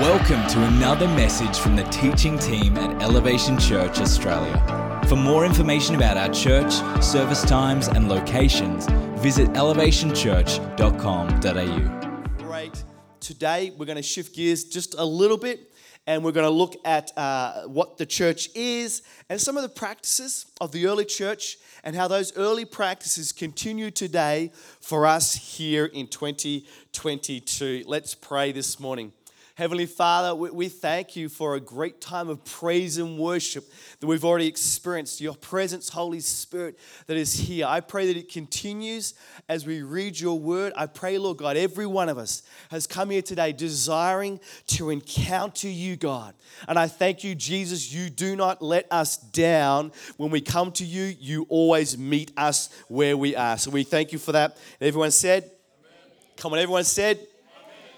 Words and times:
Welcome 0.00 0.46
to 0.50 0.62
another 0.62 1.08
message 1.08 1.58
from 1.58 1.74
the 1.74 1.82
teaching 1.82 2.38
team 2.38 2.76
at 2.76 3.02
Elevation 3.02 3.58
Church 3.58 3.98
Australia. 3.98 5.02
For 5.08 5.16
more 5.16 5.44
information 5.44 5.96
about 5.96 6.16
our 6.16 6.28
church, 6.28 6.72
service 7.02 7.42
times, 7.42 7.88
and 7.88 8.08
locations, 8.08 8.86
visit 9.20 9.48
elevationchurch.com.au. 9.54 12.46
Great. 12.46 12.84
Today 13.18 13.72
we're 13.76 13.86
going 13.86 13.96
to 13.96 14.02
shift 14.02 14.36
gears 14.36 14.62
just 14.62 14.94
a 14.96 15.04
little 15.04 15.36
bit 15.36 15.72
and 16.06 16.22
we're 16.22 16.30
going 16.30 16.46
to 16.46 16.50
look 16.50 16.76
at 16.84 17.10
uh, 17.18 17.64
what 17.64 17.96
the 17.96 18.06
church 18.06 18.50
is 18.54 19.02
and 19.28 19.40
some 19.40 19.56
of 19.56 19.64
the 19.64 19.68
practices 19.68 20.46
of 20.60 20.70
the 20.70 20.86
early 20.86 21.06
church 21.06 21.56
and 21.82 21.96
how 21.96 22.06
those 22.06 22.36
early 22.36 22.64
practices 22.64 23.32
continue 23.32 23.90
today 23.90 24.52
for 24.80 25.06
us 25.06 25.56
here 25.56 25.86
in 25.86 26.06
2022. 26.06 27.82
Let's 27.84 28.14
pray 28.14 28.52
this 28.52 28.78
morning. 28.78 29.12
Heavenly 29.58 29.86
Father, 29.86 30.36
we, 30.36 30.50
we 30.50 30.68
thank 30.68 31.16
you 31.16 31.28
for 31.28 31.56
a 31.56 31.60
great 31.60 32.00
time 32.00 32.28
of 32.28 32.44
praise 32.44 32.96
and 32.96 33.18
worship 33.18 33.64
that 33.98 34.06
we've 34.06 34.24
already 34.24 34.46
experienced. 34.46 35.20
Your 35.20 35.34
presence, 35.34 35.88
Holy 35.88 36.20
Spirit, 36.20 36.78
that 37.08 37.16
is 37.16 37.34
here. 37.34 37.66
I 37.66 37.80
pray 37.80 38.06
that 38.06 38.16
it 38.16 38.28
continues 38.28 39.14
as 39.48 39.66
we 39.66 39.82
read 39.82 40.20
your 40.20 40.38
word. 40.38 40.74
I 40.76 40.86
pray, 40.86 41.18
Lord 41.18 41.38
God, 41.38 41.56
every 41.56 41.86
one 41.86 42.08
of 42.08 42.18
us 42.18 42.44
has 42.70 42.86
come 42.86 43.10
here 43.10 43.20
today 43.20 43.50
desiring 43.50 44.38
to 44.68 44.90
encounter 44.90 45.68
you, 45.68 45.96
God. 45.96 46.34
And 46.68 46.78
I 46.78 46.86
thank 46.86 47.24
you, 47.24 47.34
Jesus, 47.34 47.92
you 47.92 48.10
do 48.10 48.36
not 48.36 48.62
let 48.62 48.86
us 48.92 49.16
down. 49.16 49.90
When 50.18 50.30
we 50.30 50.40
come 50.40 50.70
to 50.70 50.84
you, 50.84 51.16
you 51.18 51.46
always 51.48 51.98
meet 51.98 52.30
us 52.36 52.70
where 52.86 53.16
we 53.16 53.34
are. 53.34 53.58
So 53.58 53.72
we 53.72 53.82
thank 53.82 54.12
you 54.12 54.20
for 54.20 54.30
that. 54.30 54.56
Everyone 54.80 55.10
said, 55.10 55.42
Amen. 55.42 56.12
Come 56.36 56.52
on, 56.52 56.60
everyone 56.60 56.84
said, 56.84 57.26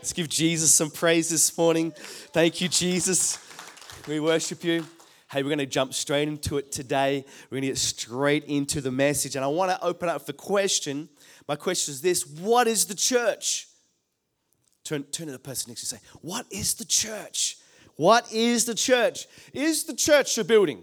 Let's 0.00 0.14
give 0.14 0.30
Jesus 0.30 0.74
some 0.74 0.90
praise 0.90 1.28
this 1.28 1.58
morning. 1.58 1.92
Thank 2.32 2.62
you, 2.62 2.68
Jesus. 2.68 3.38
We 4.08 4.18
worship 4.18 4.64
you. 4.64 4.86
Hey, 5.30 5.42
we're 5.42 5.50
going 5.50 5.58
to 5.58 5.66
jump 5.66 5.92
straight 5.92 6.26
into 6.26 6.56
it 6.56 6.72
today. 6.72 7.22
We're 7.50 7.56
going 7.56 7.62
to 7.64 7.68
get 7.68 7.76
straight 7.76 8.44
into 8.44 8.80
the 8.80 8.90
message. 8.90 9.36
And 9.36 9.44
I 9.44 9.48
want 9.48 9.72
to 9.72 9.84
open 9.84 10.08
up 10.08 10.24
the 10.24 10.32
question. 10.32 11.10
My 11.46 11.54
question 11.54 11.92
is 11.92 12.00
this 12.00 12.26
What 12.26 12.66
is 12.66 12.86
the 12.86 12.94
church? 12.94 13.68
Turn, 14.84 15.02
turn 15.02 15.26
to 15.26 15.34
the 15.34 15.38
person 15.38 15.70
next 15.70 15.86
to 15.86 15.94
you 15.94 15.98
and 15.98 16.02
say, 16.02 16.18
What 16.22 16.46
is 16.50 16.72
the 16.72 16.86
church? 16.86 17.58
What 17.96 18.32
is 18.32 18.64
the 18.64 18.74
church? 18.74 19.26
Is 19.52 19.84
the 19.84 19.94
church 19.94 20.38
a 20.38 20.44
building? 20.44 20.82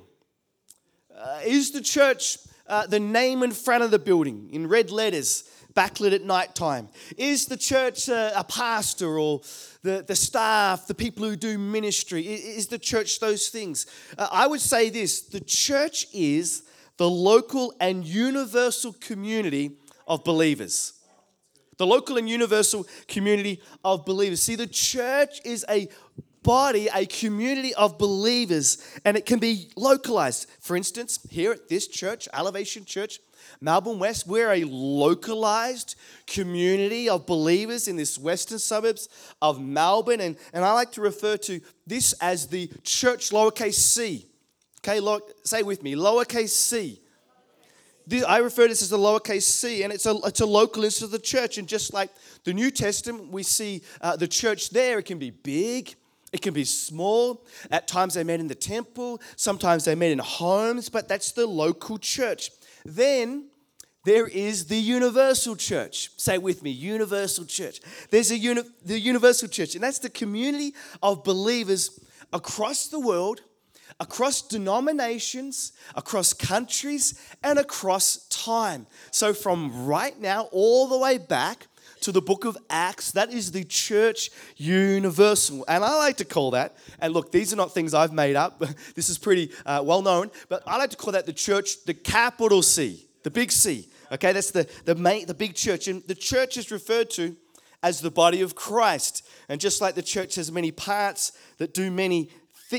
Uh, 1.18 1.40
is 1.44 1.72
the 1.72 1.82
church 1.82 2.38
uh, 2.68 2.86
the 2.86 3.00
name 3.00 3.42
in 3.42 3.52
front 3.52 3.84
of 3.84 3.90
the 3.90 3.98
building 3.98 4.50
in 4.52 4.68
red 4.68 4.92
letters? 4.92 5.50
Backlit 5.78 6.14
at 6.14 6.24
night 6.24 6.56
time? 6.56 6.90
Is 7.18 7.46
the 7.46 7.58
church 7.58 8.10
a, 8.10 8.40
a 8.40 8.44
pastor 8.44 9.20
or 9.20 9.42
the, 9.84 10.04
the 10.06 10.16
staff, 10.16 10.88
the 10.88 10.96
people 10.96 11.24
who 11.24 11.36
do 11.36 11.58
ministry? 11.58 12.24
Is 12.26 12.68
the 12.68 12.80
church 12.80 13.20
those 13.20 13.50
things? 13.50 13.86
Uh, 14.18 14.28
I 14.32 14.48
would 14.48 14.62
say 14.62 14.90
this 14.90 15.22
the 15.22 15.40
church 15.40 16.08
is 16.14 16.64
the 16.98 17.10
local 17.10 17.74
and 17.80 18.04
universal 18.06 18.94
community 18.94 19.78
of 20.08 20.24
believers. 20.24 20.94
The 21.78 21.86
local 21.86 22.18
and 22.18 22.28
universal 22.28 22.88
community 23.08 23.62
of 23.86 24.04
believers. 24.04 24.42
See, 24.42 24.56
the 24.56 24.66
church 24.66 25.40
is 25.46 25.64
a 25.70 25.90
body, 26.42 26.90
a 26.96 27.06
community 27.06 27.76
of 27.76 28.00
believers, 28.00 28.80
and 29.06 29.16
it 29.16 29.28
can 29.28 29.38
be 29.38 29.70
localized. 29.76 30.50
For 30.60 30.76
instance, 30.76 31.20
here 31.30 31.52
at 31.52 31.70
this 31.70 31.88
church, 31.88 32.28
Elevation 32.34 32.84
Church, 32.84 33.20
Melbourne 33.62 34.00
West, 34.00 34.28
we're 34.28 34.52
a 34.52 34.64
localized 34.64 35.96
community 36.26 37.10
of 37.10 37.26
believers 37.26 37.88
in 37.88 37.96
this 37.96 38.18
western 38.18 38.60
suburbs 38.60 39.10
of 39.42 39.62
Melbourne. 39.62 40.22
And, 40.22 40.38
and 40.54 40.64
I 40.64 40.74
like 40.74 40.92
to 40.94 41.02
refer 41.02 41.38
to 41.38 41.62
this 41.86 42.14
as 42.22 42.48
the 42.48 42.70
church 42.84 43.32
lowercase 43.32 43.74
c. 43.74 44.26
Okay, 44.80 45.00
lo- 45.00 45.22
say 45.44 45.64
with 45.64 45.84
me, 45.84 45.96
lowercase 45.96 46.50
c. 46.50 47.02
This, 48.06 48.24
I 48.24 48.38
refer 48.38 48.64
to 48.64 48.70
this 48.70 48.82
as 48.82 48.90
the 48.90 48.98
lowercase 48.98 49.42
c, 49.42 49.84
and 49.84 49.92
it's 49.92 50.06
a, 50.06 50.16
it's 50.24 50.40
a 50.40 50.46
local 50.46 50.86
instance 50.86 51.08
of 51.08 51.12
the 51.12 51.20
church. 51.20 51.58
And 51.58 51.68
just 51.68 51.94
like 51.94 52.10
the 52.46 52.54
New 52.54 52.72
Testament, 52.72 53.32
we 53.32 53.44
see 53.44 53.82
uh, 54.00 54.16
the 54.16 54.30
church 54.30 54.70
there, 54.70 55.00
it 55.00 55.04
can 55.04 55.20
be 55.20 55.32
big, 55.32 55.94
it 56.32 56.42
can 56.42 56.54
be 56.54 56.64
small. 56.64 57.46
At 57.70 57.88
times 57.88 58.14
they 58.14 58.24
met 58.24 58.40
in 58.40 58.48
the 58.48 58.56
temple, 58.56 59.20
sometimes 59.36 59.84
they 59.84 59.96
met 59.96 60.12
in 60.12 60.20
homes, 60.20 60.88
but 60.88 61.10
that's 61.10 61.34
the 61.34 61.46
local 61.46 61.98
church. 61.98 62.52
Then 62.88 63.50
there 64.06 64.28
is 64.28 64.68
the 64.68 64.78
universal 64.78 65.58
church. 65.58 66.10
Say 66.16 66.38
with 66.38 66.64
me, 66.64 66.72
universal 66.72 67.44
church. 67.44 67.82
There's 68.10 68.32
a 68.32 68.38
uni- 68.38 68.64
the 68.86 68.98
universal 68.98 69.50
church, 69.50 69.76
and 69.76 69.84
that's 69.84 70.00
the 70.00 70.10
community 70.10 70.74
of 71.04 71.26
believers 71.26 72.00
across 72.32 72.88
the 72.88 73.00
world, 73.00 73.42
across 74.00 74.42
denominations, 74.42 75.74
across 75.96 76.32
countries, 76.32 77.20
and 77.44 77.60
across 77.60 78.26
time. 78.30 78.88
So 79.12 79.34
from 79.34 79.86
right 79.86 80.18
now 80.18 80.44
all 80.54 80.88
the 80.88 80.98
way 80.98 81.18
back 81.18 81.68
to 82.08 82.14
the 82.14 82.22
book 82.22 82.46
of 82.46 82.58
Acts, 82.70 83.12
that 83.12 83.34
is 83.34 83.52
the 83.52 83.66
church 83.66 84.30
universal. 84.56 85.66
And 85.68 85.84
I 85.84 85.94
like 85.98 86.16
to 86.18 86.26
call 86.26 86.52
that, 86.52 86.78
and 87.02 87.14
look, 87.14 87.34
these 87.34 87.52
are 87.52 87.58
not 87.58 87.74
things 87.74 87.94
I've 87.94 88.14
made 88.14 88.38
up, 88.38 88.64
this 88.96 89.10
is 89.10 89.18
pretty 89.18 89.52
uh, 89.66 89.84
well 89.84 90.02
known, 90.02 90.32
but 90.48 90.64
I 90.66 90.78
like 90.78 90.92
to 90.92 90.96
call 90.96 91.12
that 91.12 91.26
the 91.26 91.34
church, 91.34 91.84
the 91.84 91.94
capital 91.94 92.62
C, 92.62 93.06
the 93.24 93.30
big 93.30 93.52
C. 93.52 93.90
Okay, 94.10 94.32
that's 94.32 94.52
the, 94.52 94.70
the, 94.86 94.96
main, 94.96 95.26
the 95.26 95.34
big 95.34 95.54
church. 95.54 95.90
And 95.90 96.02
the 96.08 96.16
church 96.16 96.56
is 96.56 96.72
referred 96.72 97.10
to 97.12 97.36
as 97.84 98.00
the 98.00 98.10
body 98.10 98.42
of 98.42 98.56
Christ. 98.56 99.28
And 99.50 99.60
just 99.60 99.82
like 99.82 99.96
the 99.96 100.02
church 100.02 100.36
has 100.36 100.50
many 100.50 100.72
parts 100.72 101.34
that 101.58 101.74
do 101.74 101.92
many 101.92 102.30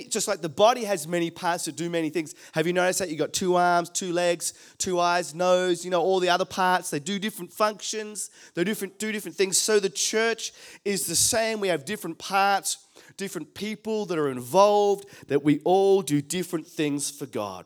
just 0.08 0.28
like 0.28 0.42
the 0.42 0.48
body 0.48 0.84
has 0.84 1.08
many 1.08 1.30
parts 1.30 1.64
that 1.64 1.76
do 1.76 1.88
many 1.88 2.10
things. 2.10 2.34
Have 2.52 2.66
you 2.66 2.72
noticed 2.72 2.98
that? 2.98 3.08
You've 3.08 3.18
got 3.18 3.32
two 3.32 3.56
arms, 3.56 3.88
two 3.88 4.12
legs, 4.12 4.52
two 4.76 5.00
eyes, 5.00 5.34
nose, 5.34 5.84
you 5.84 5.90
know, 5.90 6.02
all 6.02 6.20
the 6.20 6.28
other 6.28 6.44
parts. 6.44 6.90
They 6.90 7.00
do 7.00 7.18
different 7.18 7.52
functions, 7.52 8.30
they 8.54 8.64
different, 8.64 8.98
do 8.98 9.12
different 9.12 9.36
things. 9.36 9.56
So 9.56 9.80
the 9.80 9.88
church 9.88 10.52
is 10.84 11.06
the 11.06 11.16
same. 11.16 11.60
We 11.60 11.68
have 11.68 11.84
different 11.84 12.18
parts, 12.18 12.78
different 13.16 13.54
people 13.54 14.04
that 14.06 14.18
are 14.18 14.30
involved, 14.30 15.06
that 15.28 15.42
we 15.42 15.60
all 15.64 16.02
do 16.02 16.20
different 16.20 16.66
things 16.66 17.10
for 17.10 17.26
God. 17.26 17.64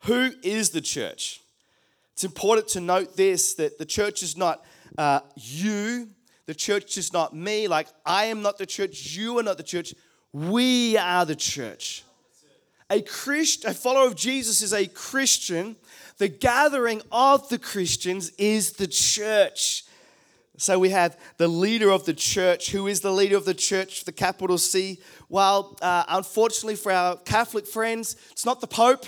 Who 0.00 0.30
is 0.42 0.70
the 0.70 0.80
church? 0.80 1.40
It's 2.12 2.24
important 2.24 2.68
to 2.68 2.80
note 2.80 3.16
this 3.16 3.54
that 3.54 3.78
the 3.78 3.86
church 3.86 4.22
is 4.22 4.36
not 4.36 4.64
uh, 4.98 5.20
you, 5.34 6.08
the 6.46 6.54
church 6.54 6.96
is 6.96 7.12
not 7.12 7.34
me. 7.34 7.66
Like, 7.66 7.88
I 8.04 8.26
am 8.26 8.40
not 8.40 8.56
the 8.56 8.66
church, 8.66 9.16
you 9.16 9.38
are 9.38 9.42
not 9.42 9.56
the 9.56 9.62
church. 9.62 9.94
We 10.36 10.98
are 10.98 11.24
the 11.24 11.34
church. 11.34 12.04
A 12.90 13.00
Christ, 13.00 13.64
a 13.64 13.72
follower 13.72 14.06
of 14.06 14.16
Jesus 14.16 14.60
is 14.60 14.74
a 14.74 14.86
Christian. 14.86 15.76
The 16.18 16.28
gathering 16.28 17.00
of 17.10 17.48
the 17.48 17.58
Christians 17.58 18.28
is 18.36 18.72
the 18.72 18.86
church. 18.86 19.84
So 20.58 20.78
we 20.78 20.90
have 20.90 21.18
the 21.38 21.48
leader 21.48 21.90
of 21.90 22.04
the 22.04 22.12
church. 22.12 22.70
Who 22.70 22.86
is 22.86 23.00
the 23.00 23.12
leader 23.12 23.38
of 23.38 23.46
the 23.46 23.54
church, 23.54 24.04
the 24.04 24.12
capital 24.12 24.58
C? 24.58 24.98
Well, 25.30 25.78
uh, 25.80 26.04
unfortunately 26.06 26.76
for 26.76 26.92
our 26.92 27.16
Catholic 27.16 27.66
friends, 27.66 28.16
it's 28.30 28.44
not 28.44 28.60
the 28.60 28.66
Pope. 28.66 29.06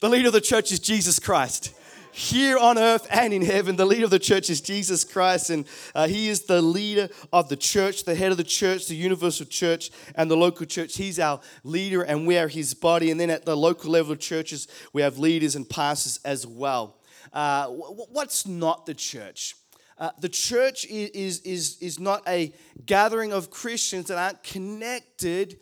The 0.00 0.08
leader 0.08 0.26
of 0.26 0.32
the 0.32 0.40
church 0.40 0.72
is 0.72 0.80
Jesus 0.80 1.20
Christ 1.20 1.72
here 2.12 2.58
on 2.58 2.78
earth 2.78 3.06
and 3.10 3.32
in 3.32 3.42
heaven. 3.42 3.76
The 3.76 3.86
leader 3.86 4.04
of 4.04 4.10
the 4.10 4.18
church 4.18 4.50
is 4.50 4.60
Jesus 4.60 5.02
Christ, 5.02 5.50
and 5.50 5.66
uh, 5.94 6.06
he 6.06 6.28
is 6.28 6.42
the 6.42 6.62
leader 6.62 7.08
of 7.32 7.48
the 7.48 7.56
church, 7.56 8.04
the 8.04 8.14
head 8.14 8.30
of 8.30 8.36
the 8.36 8.44
church, 8.44 8.86
the 8.86 8.94
universal 8.94 9.46
church, 9.46 9.90
and 10.14 10.30
the 10.30 10.36
local 10.36 10.66
church. 10.66 10.96
He's 10.96 11.18
our 11.18 11.40
leader, 11.64 12.02
and 12.02 12.26
we 12.26 12.38
are 12.38 12.48
his 12.48 12.74
body. 12.74 13.10
And 13.10 13.18
then 13.18 13.30
at 13.30 13.44
the 13.44 13.56
local 13.56 13.90
level 13.90 14.12
of 14.12 14.20
churches, 14.20 14.68
we 14.92 15.02
have 15.02 15.18
leaders 15.18 15.56
and 15.56 15.68
pastors 15.68 16.20
as 16.24 16.46
well. 16.46 16.98
Uh, 17.32 17.66
what's 17.66 18.46
not 18.46 18.86
the 18.86 18.94
church? 18.94 19.56
Uh, 19.98 20.10
the 20.20 20.28
church 20.28 20.84
is, 20.86 21.40
is, 21.40 21.78
is 21.80 22.00
not 22.00 22.22
a 22.28 22.52
gathering 22.84 23.32
of 23.32 23.50
Christians 23.50 24.08
that 24.08 24.18
aren't 24.18 24.42
connected 24.42 25.58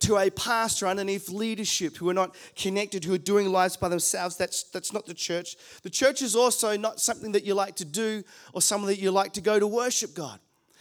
to 0.00 0.16
a 0.16 0.30
pastor 0.30 0.86
underneath 0.86 1.28
leadership 1.28 1.96
who 1.96 2.08
are 2.08 2.14
not 2.14 2.36
connected, 2.54 3.04
who 3.04 3.14
are 3.14 3.18
doing 3.18 3.50
lives 3.50 3.76
by 3.76 3.88
themselves. 3.88 4.36
That's, 4.36 4.64
that's 4.64 4.92
not 4.92 5.06
the 5.06 5.14
church. 5.14 5.56
The 5.82 5.90
church 5.90 6.22
is 6.22 6.36
also 6.36 6.76
not 6.76 7.00
something 7.00 7.32
that 7.32 7.44
you 7.44 7.54
like 7.54 7.76
to 7.76 7.84
do 7.84 8.22
or 8.52 8.62
something 8.62 8.86
that 8.88 9.00
you 9.00 9.10
like 9.10 9.32
to 9.32 9.40
go 9.40 9.58
to 9.58 9.66
worship 9.66 10.14
God. 10.14 10.38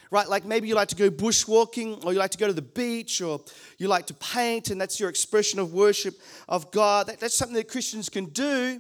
Right? 0.10 0.30
Like 0.30 0.46
maybe 0.46 0.68
you 0.68 0.76
like 0.76 0.88
to 0.90 0.96
go 0.96 1.10
bushwalking 1.10 2.06
or 2.06 2.14
you 2.14 2.20
like 2.20 2.32
to 2.32 2.38
go 2.38 2.48
to 2.48 2.54
the 2.54 2.62
beach 2.62 3.22
or 3.22 3.42
you 3.78 3.88
like 3.88 4.06
to 4.06 4.14
paint 4.14 4.70
and 4.70 4.80
that's 4.80 5.00
your 5.00 5.10
expression 5.10 5.60
of 5.60 5.74
worship 5.74 6.14
of 6.48 6.72
God. 6.72 7.08
That, 7.08 7.20
that's 7.20 7.36
something 7.36 7.56
that 7.56 7.68
Christians 7.68 8.08
can 8.08 8.26
do 8.26 8.80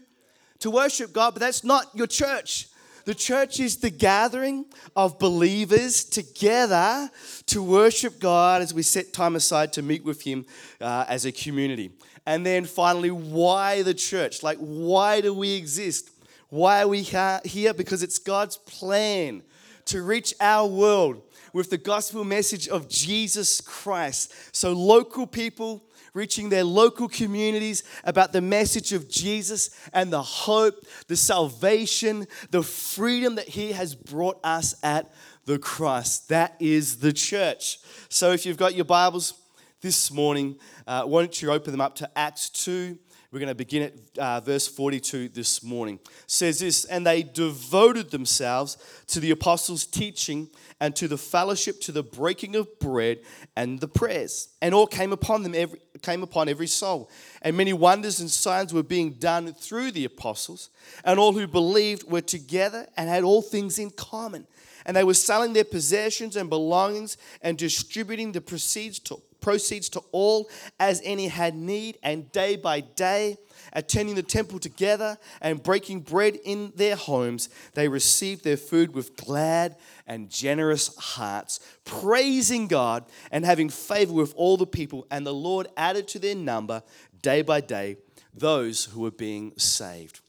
to 0.59 0.71
worship 0.71 1.11
God, 1.13 1.33
but 1.33 1.41
that's 1.41 1.63
not 1.63 1.87
your 1.93 2.07
church. 2.07 2.69
The 3.07 3.15
church 3.15 3.61
is 3.61 3.77
the 3.77 3.89
gathering 3.89 4.65
of 4.93 5.17
believers 5.17 6.03
together 6.03 7.09
to 7.45 7.63
worship 7.63 8.19
God 8.19 8.61
as 8.61 8.73
we 8.73 8.83
set 8.83 9.13
time 9.13 9.37
aside 9.37 9.71
to 9.73 9.81
meet 9.81 10.03
with 10.03 10.23
Him 10.23 10.45
uh, 10.81 11.05
as 11.07 11.23
a 11.23 11.31
community. 11.31 11.91
And 12.25 12.45
then 12.45 12.65
finally, 12.65 13.09
why 13.09 13.81
the 13.81 13.93
church? 13.93 14.43
Like, 14.43 14.57
why 14.57 15.21
do 15.21 15.33
we 15.33 15.53
exist? 15.53 16.11
Why 16.49 16.81
are 16.81 16.89
we 16.89 17.01
here? 17.01 17.73
Because 17.73 18.03
it's 18.03 18.19
God's 18.19 18.57
plan 18.57 19.41
to 19.85 20.01
reach 20.01 20.33
our 20.41 20.67
world 20.67 21.21
with 21.53 21.69
the 21.69 21.77
gospel 21.77 22.25
message 22.25 22.67
of 22.67 22.89
Jesus 22.89 23.61
Christ. 23.61 24.33
So, 24.51 24.73
local 24.73 25.25
people 25.25 25.81
reaching 26.17 26.49
their 26.49 26.63
local 26.63 27.07
communities 27.07 27.83
about 28.03 28.33
the 28.33 28.41
message 28.41 28.91
of 28.91 29.07
Jesus 29.07 29.69
and 29.93 30.11
the 30.11 30.21
hope, 30.21 30.73
the 31.07 31.15
salvation, 31.15 32.25
the 32.49 32.63
freedom 32.63 33.35
that 33.35 33.47
He 33.47 33.71
has 33.71 33.93
brought 33.93 34.39
us 34.43 34.75
at 34.81 35.13
the 35.45 35.59
cross. 35.59 36.17
That 36.25 36.55
is 36.59 36.97
the 36.97 37.13
church. 37.13 37.79
So, 38.09 38.31
if 38.31 38.45
you've 38.45 38.57
got 38.57 38.73
your 38.73 38.85
Bibles 38.85 39.35
this 39.81 40.11
morning, 40.11 40.57
uh, 40.87 41.03
why 41.03 41.21
don't 41.21 41.39
you 41.39 41.51
open 41.51 41.71
them 41.71 41.81
up 41.81 41.95
to 41.97 42.09
Acts 42.17 42.49
2? 42.49 42.97
We're 43.29 43.39
going 43.39 43.49
to 43.49 43.55
begin 43.55 43.83
at 43.83 43.93
uh, 44.17 44.39
verse 44.39 44.69
42 44.69 45.27
this 45.27 45.61
morning. 45.61 45.99
It 46.01 46.11
says 46.27 46.59
this, 46.59 46.85
and 46.85 47.05
they 47.05 47.23
devoted 47.23 48.09
themselves 48.09 48.77
to 49.07 49.19
the 49.19 49.31
apostles' 49.31 49.85
teaching 49.85 50.49
and 50.79 50.95
to 50.95 51.09
the 51.09 51.17
fellowship, 51.17 51.81
to 51.81 51.91
the 51.91 52.03
breaking 52.03 52.55
of 52.55 52.79
bread 52.79 53.19
and 53.57 53.81
the 53.81 53.87
prayers. 53.89 54.47
And 54.61 54.73
all 54.73 54.87
came 54.87 55.11
upon 55.11 55.43
them, 55.43 55.55
every, 55.55 55.77
came 56.01 56.23
upon 56.23 56.47
every 56.47 56.67
soul. 56.67 57.11
And 57.41 57.57
many 57.57 57.73
wonders 57.73 58.21
and 58.21 58.31
signs 58.31 58.73
were 58.73 58.81
being 58.81 59.11
done 59.13 59.53
through 59.53 59.91
the 59.91 60.05
apostles. 60.05 60.69
And 61.03 61.19
all 61.19 61.33
who 61.33 61.47
believed 61.47 62.09
were 62.09 62.21
together 62.21 62.87
and 62.95 63.09
had 63.09 63.25
all 63.25 63.41
things 63.41 63.77
in 63.77 63.89
common. 63.89 64.47
And 64.85 64.95
they 64.95 65.03
were 65.03 65.13
selling 65.13 65.51
their 65.51 65.65
possessions 65.65 66.37
and 66.37 66.49
belongings 66.49 67.17
and 67.41 67.57
distributing 67.57 68.31
the 68.31 68.39
proceeds 68.39 68.99
to 68.99 69.15
proceeds 69.41 69.89
to 69.89 70.03
all 70.11 70.49
as 70.79 71.01
any 71.03 71.27
had 71.27 71.55
need, 71.55 71.97
and 72.03 72.31
day 72.31 72.55
by 72.55 72.81
day, 72.81 73.37
attending 73.73 74.15
the 74.15 74.23
temple 74.23 74.59
together 74.59 75.17
and 75.41 75.61
breaking 75.61 76.01
bread 76.01 76.37
in 76.43 76.71
their 76.75 76.95
homes, 76.95 77.49
they 77.73 77.87
received 77.87 78.43
their 78.43 78.57
food 78.57 78.93
with 78.93 79.15
glad 79.15 79.75
and 80.05 80.29
generous 80.29 80.95
hearts, 80.97 81.59
praising 81.85 82.67
God 82.67 83.05
and 83.31 83.45
having 83.45 83.69
favor 83.69 84.13
with 84.13 84.33
all 84.35 84.57
the 84.57 84.67
people. 84.67 85.05
And 85.11 85.25
the 85.25 85.33
Lord 85.33 85.67
added 85.77 86.07
to 86.09 86.19
their 86.19 86.35
number 86.35 86.83
day 87.21 87.41
by 87.41 87.61
day 87.61 87.97
those 88.33 88.85
who 88.85 89.01
were 89.01 89.11
being 89.11 89.53
saved. 89.57 90.21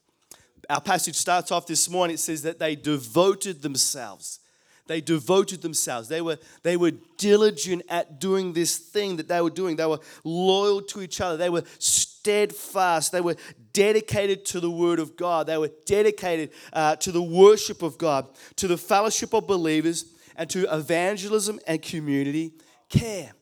Our 0.69 0.81
passage 0.81 1.15
starts 1.15 1.51
off 1.51 1.65
this 1.65 1.89
morning. 1.89 2.15
It 2.15 2.19
says 2.19 2.43
that 2.43 2.59
they 2.59 2.75
devoted 2.75 3.61
themselves 3.61 4.39
they 4.89 5.01
devoted 5.01 5.61
themselves. 5.61 6.07
They 6.07 6.19
were, 6.19 6.39
they 6.63 6.75
were 6.75 6.93
diligent 7.17 7.83
at 7.89 8.19
doing 8.19 8.53
this 8.53 8.79
thing 8.79 9.17
that 9.17 9.27
they 9.27 9.39
were 9.39 9.51
doing. 9.51 9.75
They 9.75 9.85
were 9.85 9.99
loyal 10.23 10.81
to 10.81 11.01
each 11.01 11.21
other. 11.21 11.37
They 11.37 11.51
were 11.51 11.63
steadfast. 11.77 13.11
They 13.11 13.21
were 13.21 13.35
dedicated 13.71 14.45
to 14.45 14.59
the 14.59 14.71
Word 14.71 14.97
of 14.99 15.15
God. 15.15 15.45
They 15.45 15.59
were 15.59 15.69
dedicated 15.85 16.49
uh, 16.73 16.95
to 16.97 17.11
the 17.11 17.21
worship 17.21 17.83
of 17.83 17.99
God, 17.99 18.29
to 18.55 18.67
the 18.67 18.77
fellowship 18.77 19.31
of 19.35 19.45
believers, 19.45 20.05
and 20.35 20.49
to 20.49 20.65
evangelism 20.75 21.59
and 21.67 21.79
community 21.79 22.53
care. 22.89 23.33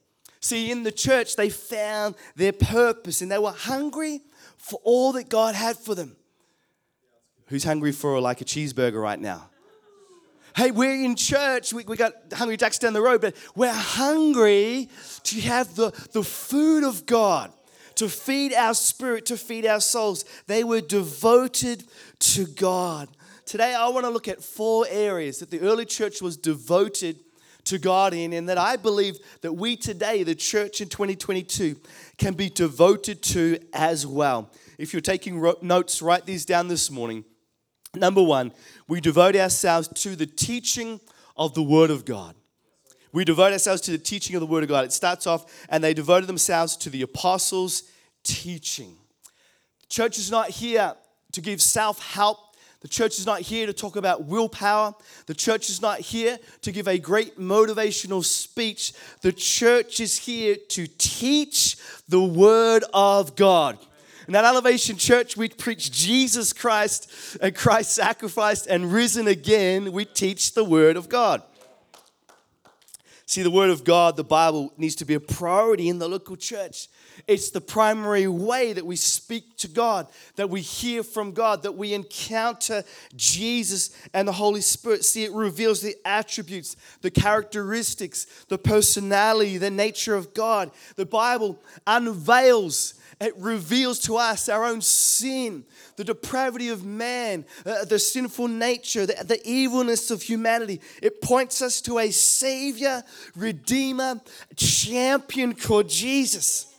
See, 0.42 0.70
in 0.70 0.84
the 0.84 0.92
church, 0.92 1.38
they 1.38 1.50
found 1.50 2.16
their 2.36 2.52
purpose 2.52 3.22
and 3.22 3.32
they 3.32 3.40
were 3.40 3.54
hungry 3.54 4.20
for 4.58 4.82
all 4.84 5.14
that 5.14 5.30
God 5.30 5.56
had 5.56 5.78
for 5.78 5.96
them. 5.96 6.18
Who's 7.46 7.64
hungry 7.64 7.94
for 7.94 8.20
like 8.20 8.42
a 8.42 8.46
cheeseburger 8.46 9.02
right 9.02 9.20
now? 9.20 9.50
Hey, 10.58 10.72
we're 10.72 11.04
in 11.04 11.16
church, 11.16 11.72
we, 11.72 11.84
we 11.84 11.96
got 11.96 12.14
Hungry 12.34 12.58
Jack's 12.58 12.80
down 12.80 12.94
the 12.94 13.02
road, 13.02 13.22
but 13.22 13.36
we're 13.56 13.72
hungry 13.72 14.90
to 15.22 15.40
have 15.42 15.76
the, 15.76 15.92
the 16.14 16.24
food 16.24 16.84
of 16.84 17.06
God, 17.06 17.54
to 17.94 18.10
feed 18.10 18.56
our 18.56 18.74
spirit, 18.74 19.28
to 19.28 19.38
feed 19.38 19.68
our 19.68 19.80
souls. 19.80 20.26
They 20.48 20.64
were 20.64 20.82
devoted 20.82 21.84
to 22.20 22.48
God. 22.48 23.08
Today, 23.46 23.76
I 23.76 23.88
want 23.90 24.08
to 24.08 24.10
look 24.10 24.28
at 24.28 24.44
four 24.44 24.88
areas 24.90 25.38
that 25.40 25.52
the 25.52 25.62
early 25.62 25.86
church 25.86 26.24
was 26.24 26.36
devoted 26.36 27.20
to 27.66 27.78
God 27.78 28.16
in, 28.16 28.34
and 28.34 28.50
that 28.50 28.58
I 28.58 28.78
believe 28.78 29.20
that 29.42 29.54
we 29.54 29.76
today, 29.76 30.24
the 30.24 30.34
church 30.34 30.82
in 30.82 30.90
2022, 30.90 31.76
can 32.18 32.34
be 32.34 32.50
devoted 32.50 33.22
to 33.22 33.60
as 33.74 34.08
well. 34.08 34.50
If 34.80 34.92
you're 34.92 35.02
taking 35.02 35.40
notes, 35.62 36.02
write 36.02 36.26
these 36.26 36.46
down 36.46 36.68
this 36.68 36.90
morning. 36.90 37.26
Number 37.96 38.22
one, 38.22 38.52
we 38.88 39.02
devote 39.02 39.36
ourselves 39.36 39.88
to 39.90 40.16
the 40.16 40.26
teaching 40.26 41.00
of 41.36 41.54
the 41.54 41.64
Word 41.64 41.90
of 41.90 42.06
God. 42.06 42.36
We 43.14 43.24
devote 43.24 43.54
ourselves 43.54 43.82
to 43.82 43.92
the 43.92 43.98
teaching 43.98 44.36
of 44.36 44.42
the 44.42 44.48
Word 44.48 44.64
of 44.64 44.70
God. 44.70 44.86
It 44.86 44.94
starts 44.94 45.26
off, 45.26 45.66
and 45.70 45.84
they 45.84 45.94
devoted 45.94 46.28
themselves 46.28 46.76
to 46.78 46.90
the 46.90 47.02
apostles' 47.02 47.84
teaching. 48.24 48.96
The 49.82 49.88
church 49.88 50.18
is 50.18 50.30
not 50.30 50.50
here 50.50 50.94
to 51.32 51.42
give 51.42 51.62
self 51.62 52.04
help. 52.14 52.38
The 52.82 52.88
church 52.88 53.18
is 53.18 53.26
not 53.26 53.42
here 53.42 53.66
to 53.66 53.74
talk 53.74 53.96
about 53.96 54.26
willpower. 54.26 54.94
The 55.26 55.34
church 55.34 55.70
is 55.70 55.82
not 55.82 56.00
here 56.00 56.38
to 56.62 56.72
give 56.72 56.88
a 56.88 57.00
great 57.00 57.40
motivational 57.40 58.24
speech. 58.24 58.94
The 59.22 59.32
church 59.32 60.00
is 60.00 60.18
here 60.18 60.56
to 60.70 60.88
teach 60.98 61.78
the 62.08 62.24
Word 62.24 62.84
of 62.94 63.36
God. 63.36 63.80
In 64.28 64.34
that 64.34 64.44
Elevation 64.44 64.98
Church, 64.98 65.38
we 65.38 65.48
preach 65.48 65.90
Jesus 65.90 66.52
Christ 66.52 67.38
and 67.42 67.56
Christ 67.56 67.94
sacrificed 67.94 68.68
and 68.68 68.92
risen 68.92 69.26
again. 69.26 69.94
We 69.94 70.04
teach 70.04 70.54
the 70.54 70.66
Word 70.66 70.98
of 70.98 71.08
God. 71.08 71.42
See, 73.26 73.42
the 73.42 73.52
Word 73.52 73.70
of 73.70 73.86
God, 73.86 74.18
the 74.18 74.26
Bible, 74.26 74.74
needs 74.78 74.96
to 74.96 75.06
be 75.06 75.14
a 75.14 75.20
priority 75.20 75.88
in 75.88 76.00
the 76.00 76.10
local 76.10 76.36
church. 76.36 76.90
It's 77.26 77.52
the 77.52 77.62
primary 77.62 78.28
way 78.28 78.74
that 78.74 78.86
we 78.86 78.98
speak 78.98 79.58
to 79.58 79.70
God, 79.70 80.08
that 80.36 80.50
we 80.50 80.62
hear 80.62 81.04
from 81.04 81.32
God, 81.32 81.64
that 81.64 81.76
we 81.76 81.94
encounter 81.94 82.84
Jesus 83.16 83.92
and 84.14 84.28
the 84.28 84.34
Holy 84.34 84.62
Spirit. 84.62 85.06
See, 85.06 85.24
it 85.24 85.32
reveals 85.32 85.82
the 85.82 85.96
attributes, 86.06 86.76
the 87.02 87.12
characteristics, 87.12 88.28
the 88.50 88.58
personality, 88.58 89.58
the 89.58 89.72
nature 89.72 90.16
of 90.16 90.34
God. 90.34 90.72
The 90.96 91.06
Bible 91.06 91.62
unveils 91.86 92.94
it 93.20 93.36
reveals 93.38 94.00
to 94.02 94.18
us 94.18 94.48
our 94.48 94.64
own 94.64 94.82
sin, 94.82 95.66
the 95.96 96.04
depravity 96.04 96.70
of 96.70 96.86
man, 96.86 97.46
uh, 97.66 97.84
the 97.86 97.98
sinful 97.98 98.48
nature, 98.48 99.08
the, 99.08 99.24
the 99.24 99.42
evilness 99.44 100.12
of 100.12 100.22
humanity. 100.22 100.82
It 101.02 101.22
points 101.22 101.62
us 101.62 101.82
to 101.82 101.98
a 101.98 102.12
Savior, 102.12 103.04
Redeemer, 103.36 104.22
champion 104.56 105.56
called 105.56 105.90
Jesus. 105.90 106.74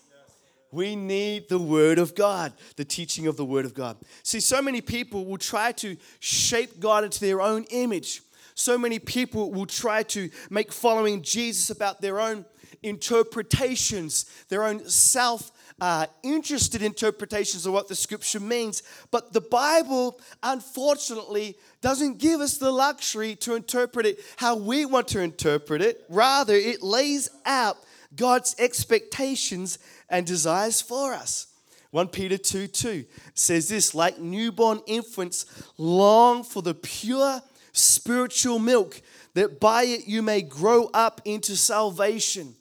We 0.70 0.94
need 0.94 1.48
the 1.48 1.58
Word 1.58 1.98
of 1.98 2.14
God, 2.14 2.52
the 2.76 2.84
teaching 2.84 3.26
of 3.26 3.36
the 3.36 3.44
Word 3.44 3.64
of 3.64 3.74
God. 3.74 3.96
See, 4.22 4.38
so 4.38 4.62
many 4.62 4.80
people 4.80 5.24
will 5.24 5.38
try 5.38 5.72
to 5.72 5.96
shape 6.20 6.78
God 6.78 7.02
into 7.02 7.20
their 7.20 7.40
own 7.40 7.64
image. 7.70 8.22
So 8.54 8.78
many 8.78 8.98
people 8.98 9.50
will 9.50 9.66
try 9.66 10.02
to 10.04 10.30
make 10.50 10.72
following 10.72 11.22
Jesus 11.22 11.70
about 11.70 12.00
their 12.00 12.20
own 12.20 12.44
interpretations, 12.82 14.26
their 14.50 14.64
own 14.64 14.88
self 14.88 15.50
uh, 15.80 16.06
interested 16.22 16.82
interpretations 16.82 17.66
of 17.66 17.72
what 17.72 17.88
the 17.88 17.94
scripture 17.94 18.40
means. 18.40 18.82
But 19.10 19.32
the 19.32 19.40
Bible, 19.40 20.20
unfortunately, 20.42 21.56
doesn't 21.80 22.18
give 22.18 22.40
us 22.40 22.58
the 22.58 22.72
luxury 22.72 23.36
to 23.36 23.54
interpret 23.54 24.06
it 24.06 24.20
how 24.36 24.56
we 24.56 24.84
want 24.84 25.08
to 25.08 25.20
interpret 25.20 25.82
it. 25.82 26.04
Rather, 26.08 26.54
it 26.54 26.82
lays 26.82 27.30
out 27.46 27.76
God's 28.14 28.54
expectations 28.58 29.78
and 30.08 30.26
desires 30.26 30.80
for 30.80 31.12
us. 31.12 31.46
1 31.90 32.08
Peter 32.08 32.36
2 32.36 32.66
2 32.66 33.04
says 33.34 33.68
this 33.68 33.94
like 33.94 34.18
newborn 34.18 34.80
infants, 34.86 35.46
long 35.78 36.44
for 36.44 36.60
the 36.60 36.74
pure 36.74 37.40
spiritual 37.72 38.58
milk, 38.58 39.00
that 39.34 39.60
by 39.60 39.84
it 39.84 40.06
you 40.06 40.22
may 40.22 40.42
grow 40.42 40.90
up 40.92 41.20
into 41.24 41.56
salvation 41.56 42.54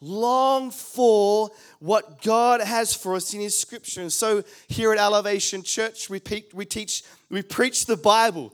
long 0.00 0.70
for 0.70 1.50
what 1.78 2.22
God 2.22 2.60
has 2.60 2.94
for 2.94 3.14
us 3.14 3.32
in 3.34 3.40
His 3.40 3.58
Scripture. 3.58 4.02
And 4.02 4.12
so 4.12 4.42
here 4.68 4.92
at 4.92 4.98
Elevation 4.98 5.62
Church, 5.62 6.10
we, 6.10 6.20
pe- 6.20 6.44
we 6.52 6.64
teach, 6.64 7.02
we 7.30 7.42
preach 7.42 7.86
the 7.86 7.96
Bible. 7.96 8.52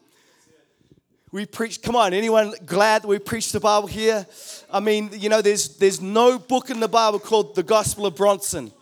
We 1.32 1.46
preach, 1.46 1.80
come 1.80 1.94
on, 1.94 2.12
anyone 2.12 2.54
glad 2.66 3.02
that 3.02 3.08
we 3.08 3.18
preach 3.20 3.52
the 3.52 3.60
Bible 3.60 3.86
here? 3.86 4.26
I 4.72 4.80
mean, 4.80 5.10
you 5.12 5.28
know, 5.28 5.40
there's, 5.40 5.76
there's 5.76 6.00
no 6.00 6.38
book 6.38 6.70
in 6.70 6.80
the 6.80 6.88
Bible 6.88 7.20
called 7.20 7.54
the 7.54 7.62
Gospel 7.62 8.06
of 8.06 8.16
Bronson. 8.16 8.72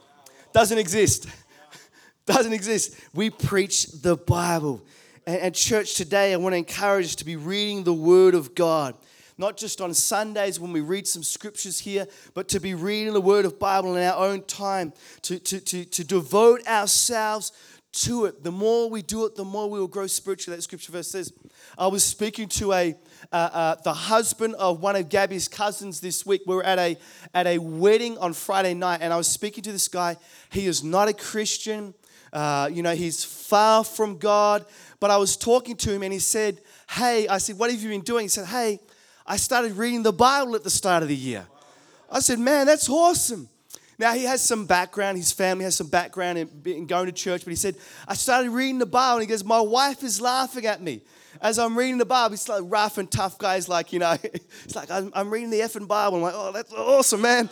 Doesn't 0.54 0.78
exist. 0.78 1.28
Doesn't 2.26 2.52
exist. 2.52 2.94
We 3.14 3.28
preach 3.28 3.86
the 3.86 4.16
Bible. 4.16 4.82
And, 5.26 5.36
and 5.36 5.54
church, 5.54 5.94
today 5.94 6.32
I 6.32 6.36
want 6.36 6.54
to 6.54 6.56
encourage 6.56 7.06
us 7.06 7.14
to 7.16 7.26
be 7.26 7.36
reading 7.36 7.84
the 7.84 7.92
Word 7.92 8.34
of 8.34 8.54
God 8.54 8.94
not 9.38 9.56
just 9.56 9.80
on 9.80 9.94
Sundays 9.94 10.58
when 10.58 10.72
we 10.72 10.80
read 10.80 11.06
some 11.06 11.22
scriptures 11.22 11.78
here, 11.78 12.06
but 12.34 12.48
to 12.48 12.60
be 12.60 12.74
reading 12.74 13.12
the 13.12 13.20
Word 13.20 13.44
of 13.44 13.58
Bible 13.58 13.96
in 13.96 14.02
our 14.02 14.26
own 14.26 14.42
time, 14.42 14.92
to, 15.22 15.38
to, 15.38 15.60
to, 15.60 15.84
to 15.84 16.04
devote 16.04 16.66
ourselves 16.66 17.52
to 17.90 18.26
it. 18.26 18.44
The 18.44 18.52
more 18.52 18.90
we 18.90 19.00
do 19.00 19.24
it, 19.24 19.36
the 19.36 19.44
more 19.44 19.70
we 19.70 19.78
will 19.78 19.88
grow 19.88 20.06
spiritually. 20.06 20.56
That 20.56 20.62
scripture 20.62 20.92
verse 20.92 21.08
says. 21.08 21.32
I 21.78 21.86
was 21.86 22.04
speaking 22.04 22.48
to 22.50 22.72
a 22.72 22.94
uh, 23.32 23.36
uh, 23.36 23.74
the 23.82 23.92
husband 23.92 24.54
of 24.56 24.80
one 24.80 24.94
of 24.96 25.08
Gabby's 25.08 25.48
cousins 25.48 26.00
this 26.00 26.26
week. 26.26 26.42
We 26.46 26.54
were 26.54 26.64
at 26.64 26.78
a 26.78 26.98
at 27.32 27.46
a 27.46 27.58
wedding 27.58 28.18
on 28.18 28.32
Friday 28.34 28.74
night, 28.74 29.00
and 29.00 29.12
I 29.12 29.16
was 29.16 29.28
speaking 29.28 29.64
to 29.64 29.72
this 29.72 29.88
guy. 29.88 30.16
He 30.50 30.66
is 30.66 30.84
not 30.84 31.08
a 31.08 31.12
Christian. 31.12 31.94
Uh, 32.32 32.68
you 32.70 32.82
know, 32.82 32.94
he's 32.94 33.24
far 33.24 33.84
from 33.84 34.18
God. 34.18 34.66
But 35.00 35.10
I 35.10 35.16
was 35.16 35.36
talking 35.36 35.76
to 35.76 35.92
him 35.92 36.02
and 36.02 36.12
he 36.12 36.18
said, 36.18 36.60
Hey, 36.90 37.28
I 37.28 37.38
said, 37.38 37.58
What 37.58 37.70
have 37.70 37.80
you 37.80 37.88
been 37.88 38.00
doing? 38.00 38.24
He 38.24 38.28
said, 38.28 38.46
Hey, 38.46 38.80
I 39.28 39.36
started 39.36 39.76
reading 39.76 40.02
the 40.02 40.12
Bible 40.12 40.56
at 40.56 40.64
the 40.64 40.70
start 40.70 41.04
of 41.04 41.08
the 41.08 41.16
year. 41.16 41.46
I 42.10 42.18
said, 42.18 42.40
Man, 42.40 42.66
that's 42.66 42.88
awesome. 42.88 43.48
Now, 44.00 44.14
he 44.14 44.24
has 44.24 44.42
some 44.42 44.66
background, 44.66 45.18
his 45.18 45.32
family 45.32 45.64
has 45.64 45.76
some 45.76 45.88
background 45.88 46.38
in, 46.38 46.48
in 46.64 46.86
going 46.86 47.06
to 47.06 47.12
church, 47.12 47.44
but 47.44 47.50
he 47.50 47.56
said, 47.56 47.76
I 48.06 48.14
started 48.14 48.50
reading 48.50 48.78
the 48.78 48.86
Bible 48.86 49.18
and 49.18 49.22
he 49.22 49.26
goes, 49.28 49.44
My 49.44 49.60
wife 49.60 50.02
is 50.02 50.20
laughing 50.20 50.66
at 50.66 50.82
me 50.82 51.02
as 51.40 51.58
I'm 51.58 51.76
reading 51.76 51.98
the 51.98 52.04
Bible, 52.04 52.32
he's 52.32 52.48
like 52.48 52.62
rough 52.66 52.98
and 52.98 53.10
tough 53.10 53.38
guys, 53.38 53.68
like, 53.68 53.92
you 53.92 53.98
know, 53.98 54.12
it's 54.22 54.74
like, 54.74 54.90
I'm, 54.90 55.12
I'm 55.14 55.30
reading 55.30 55.50
the 55.50 55.60
effing 55.60 55.86
Bible. 55.86 56.16
I'm 56.16 56.22
like, 56.22 56.34
oh, 56.36 56.52
that's 56.52 56.72
awesome, 56.72 57.22
man. 57.22 57.48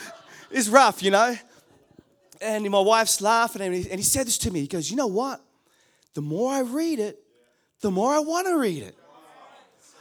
it's 0.50 0.68
rough, 0.68 1.02
you 1.02 1.10
know. 1.10 1.34
And 2.40 2.68
my 2.70 2.80
wife's 2.80 3.20
laughing 3.20 3.62
and 3.62 3.74
he 3.74 4.02
said 4.02 4.26
this 4.26 4.38
to 4.38 4.50
me. 4.50 4.60
He 4.60 4.66
goes, 4.66 4.90
you 4.90 4.96
know 4.96 5.06
what? 5.06 5.40
The 6.14 6.22
more 6.22 6.52
I 6.52 6.60
read 6.60 6.98
it, 6.98 7.22
the 7.82 7.90
more 7.90 8.12
I 8.14 8.20
want 8.20 8.46
to 8.46 8.58
read 8.58 8.82
it. 8.82 8.96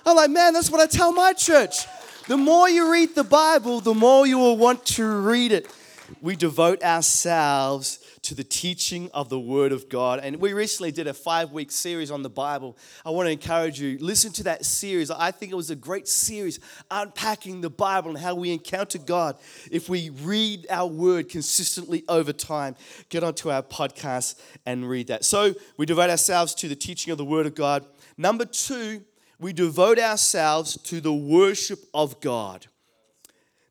I'm 0.10 0.16
like, 0.16 0.32
man, 0.32 0.54
that's 0.54 0.72
what 0.72 0.82
I 0.82 0.88
tell 0.88 1.12
my 1.12 1.34
church. 1.34 1.86
The 2.28 2.36
more 2.36 2.68
you 2.68 2.92
read 2.92 3.13
the 3.13 3.24
Bible, 3.24 3.80
the 3.80 3.94
more 3.94 4.25
you 4.25 4.39
will 4.39 4.58
want 4.58 4.84
to 4.88 5.06
read 5.06 5.51
it. 5.51 5.72
We 6.20 6.36
devote 6.36 6.82
ourselves 6.82 8.00
to 8.24 8.34
the 8.34 8.44
teaching 8.44 9.12
of 9.13 9.30
the 9.30 9.39
Word 9.39 9.72
of 9.72 9.88
God. 9.88 10.20
And 10.20 10.38
we 10.38 10.54
recently 10.54 10.92
did 10.92 11.06
a 11.06 11.13
five 11.13 11.51
week 11.51 11.70
series 11.70 12.10
on 12.10 12.24
the 12.24 12.30
Bible. 12.30 12.75
I 13.06 13.12
want 13.12 13.28
to 13.28 13.32
encourage 13.32 13.80
you, 13.80 14.00
listen 14.00 14.32
to 14.34 14.44
that 14.46 14.66
series. 14.66 15.12
I 15.12 15.30
think 15.30 15.51
it 15.51 15.56
was 15.56 15.70
a 15.70 15.75
great 15.75 16.08
series 16.08 16.60
unpacking 16.89 17.62
the 17.62 17.70
Bible 17.70 18.10
and 18.10 18.18
how 18.18 18.34
we 18.34 18.51
encounter 18.51 18.98
God 18.98 19.38
if 19.72 19.89
we 19.89 20.10
read 20.10 20.66
our 20.72 20.88
Word 20.88 21.30
consistently 21.30 22.04
over 22.10 22.34
time. 22.34 22.75
Get 23.10 23.24
onto 23.24 23.51
our 23.51 23.62
podcast 23.62 24.39
and 24.66 24.89
read 24.89 25.08
that. 25.08 25.24
So 25.24 25.54
we 25.78 25.86
devote 25.86 26.10
ourselves 26.10 26.56
to 26.56 26.68
the 26.68 26.75
teaching 26.75 27.12
of 27.12 27.20
the 27.20 27.25
Word 27.25 27.46
of 27.46 27.54
God. 27.54 27.86
Number 28.18 28.46
two, 28.46 29.04
we 29.39 29.53
devote 29.53 30.00
ourselves 30.00 30.77
to 30.84 31.00
the 31.00 31.13
worship 31.13 31.79
of 31.93 32.19
God. 32.19 32.67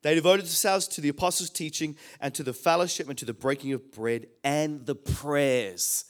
They 0.03 0.15
devoted 0.15 0.47
themselves 0.47 0.89
to 0.89 1.01
the 1.01 1.09
apostles' 1.09 1.51
teaching 1.51 1.97
and 2.21 2.33
to 2.35 2.43
the 2.43 2.53
fellowship 2.53 3.09
and 3.09 3.19
to 3.19 3.25
the 3.25 3.35
breaking 3.35 3.73
of 3.73 3.93
bread 3.93 4.29
and 4.43 4.87
the 4.87 4.95
prayers. 4.95 6.05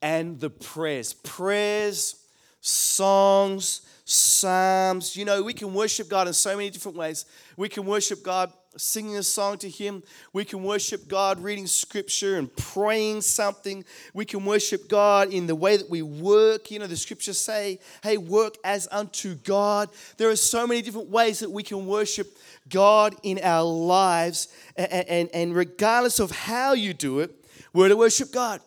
And 0.00 0.40
the 0.40 0.50
prayers. 0.50 1.12
Prayers, 1.14 2.16
songs, 2.60 3.82
psalms. 4.04 5.16
You 5.16 5.24
know, 5.24 5.42
we 5.42 5.52
can 5.52 5.74
worship 5.74 6.08
God 6.08 6.26
in 6.28 6.32
so 6.32 6.56
many 6.56 6.70
different 6.70 6.96
ways. 6.96 7.26
We 7.56 7.68
can 7.68 7.84
worship 7.84 8.22
God 8.22 8.52
singing 8.76 9.16
a 9.16 9.22
song 9.22 9.58
to 9.58 9.68
Him. 9.68 10.02
We 10.32 10.44
can 10.44 10.62
worship 10.62 11.08
God 11.08 11.42
reading 11.42 11.66
scripture 11.66 12.36
and 12.36 12.54
praying 12.56 13.20
something. 13.22 13.84
We 14.12 14.24
can 14.24 14.44
worship 14.44 14.88
God 14.88 15.32
in 15.32 15.46
the 15.46 15.54
way 15.54 15.76
that 15.76 15.88
we 15.88 16.02
work. 16.02 16.70
You 16.70 16.78
know, 16.78 16.86
the 16.86 16.96
scriptures 16.96 17.38
say, 17.38 17.78
hey, 18.02 18.16
work 18.16 18.56
as 18.64 18.88
unto 18.90 19.34
God. 19.36 19.90
There 20.16 20.28
are 20.28 20.36
so 20.36 20.66
many 20.66 20.82
different 20.82 21.10
ways 21.10 21.40
that 21.40 21.50
we 21.50 21.62
can 21.62 21.86
worship 21.86 22.36
God 22.68 23.14
in 23.22 23.40
our 23.42 23.64
lives. 23.64 24.48
And, 24.76 25.08
and, 25.08 25.30
and 25.32 25.54
regardless 25.54 26.18
of 26.18 26.30
how 26.30 26.72
you 26.72 26.94
do 26.94 27.20
it, 27.20 27.30
we're 27.72 27.88
to 27.88 27.96
worship 27.96 28.32
God. 28.32 28.60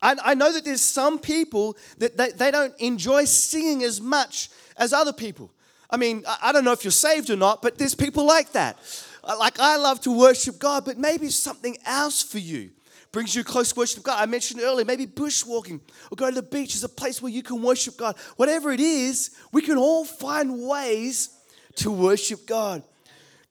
I, 0.00 0.16
I 0.22 0.34
know 0.34 0.52
that 0.52 0.64
there's 0.64 0.82
some 0.82 1.18
people 1.18 1.76
that 1.98 2.16
they, 2.16 2.30
they 2.30 2.50
don't 2.50 2.74
enjoy 2.78 3.24
singing 3.24 3.82
as 3.82 4.00
much 4.00 4.50
as 4.76 4.92
other 4.92 5.12
people. 5.12 5.50
I 5.90 5.96
mean, 5.96 6.24
I 6.42 6.52
don't 6.52 6.64
know 6.64 6.72
if 6.72 6.84
you're 6.84 6.90
saved 6.90 7.30
or 7.30 7.36
not, 7.36 7.62
but 7.62 7.78
there's 7.78 7.94
people 7.94 8.26
like 8.26 8.52
that. 8.52 8.78
Uh, 9.24 9.36
like, 9.38 9.58
I 9.58 9.76
love 9.76 10.00
to 10.02 10.16
worship 10.16 10.58
God, 10.58 10.84
but 10.84 10.98
maybe 10.98 11.28
something 11.30 11.76
else 11.86 12.22
for 12.22 12.38
you 12.38 12.70
brings 13.14 13.34
you 13.34 13.44
close 13.44 13.72
to 13.72 13.78
worship 13.78 14.02
God. 14.02 14.20
I 14.20 14.26
mentioned 14.26 14.60
earlier, 14.60 14.84
maybe 14.84 15.06
bushwalking 15.06 15.80
or 16.10 16.16
go 16.16 16.28
to 16.28 16.34
the 16.34 16.42
beach 16.42 16.74
is 16.74 16.82
a 16.82 16.88
place 16.88 17.22
where 17.22 17.30
you 17.30 17.44
can 17.44 17.62
worship 17.62 17.96
God. 17.96 18.16
Whatever 18.36 18.72
it 18.72 18.80
is, 18.80 19.30
we 19.52 19.62
can 19.62 19.78
all 19.78 20.04
find 20.04 20.66
ways 20.66 21.30
to 21.76 21.92
worship 21.92 22.44
God. 22.44 22.82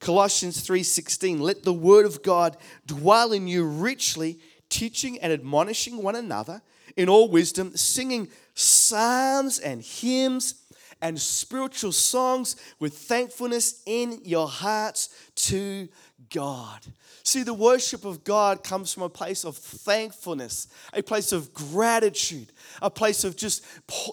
Colossians 0.00 0.60
3:16 0.60 1.40
Let 1.40 1.62
the 1.62 1.72
word 1.72 2.04
of 2.04 2.22
God 2.22 2.58
dwell 2.86 3.32
in 3.32 3.48
you 3.48 3.64
richly, 3.64 4.38
teaching 4.68 5.18
and 5.20 5.32
admonishing 5.32 6.02
one 6.02 6.14
another 6.14 6.60
in 6.94 7.08
all 7.08 7.30
wisdom, 7.30 7.74
singing 7.74 8.28
psalms 8.54 9.58
and 9.58 9.82
hymns 9.82 10.56
and 11.04 11.20
spiritual 11.20 11.92
songs 11.92 12.56
with 12.80 12.96
thankfulness 12.96 13.82
in 13.84 14.20
your 14.24 14.48
hearts 14.48 15.10
to 15.36 15.86
God. 16.30 16.80
See, 17.22 17.42
the 17.42 17.52
worship 17.52 18.06
of 18.06 18.24
God 18.24 18.64
comes 18.64 18.94
from 18.94 19.02
a 19.02 19.10
place 19.10 19.44
of 19.44 19.54
thankfulness, 19.54 20.66
a 20.94 21.02
place 21.02 21.32
of 21.32 21.52
gratitude, 21.52 22.52
a 22.80 22.88
place 22.88 23.22
of 23.22 23.36
just 23.36 23.66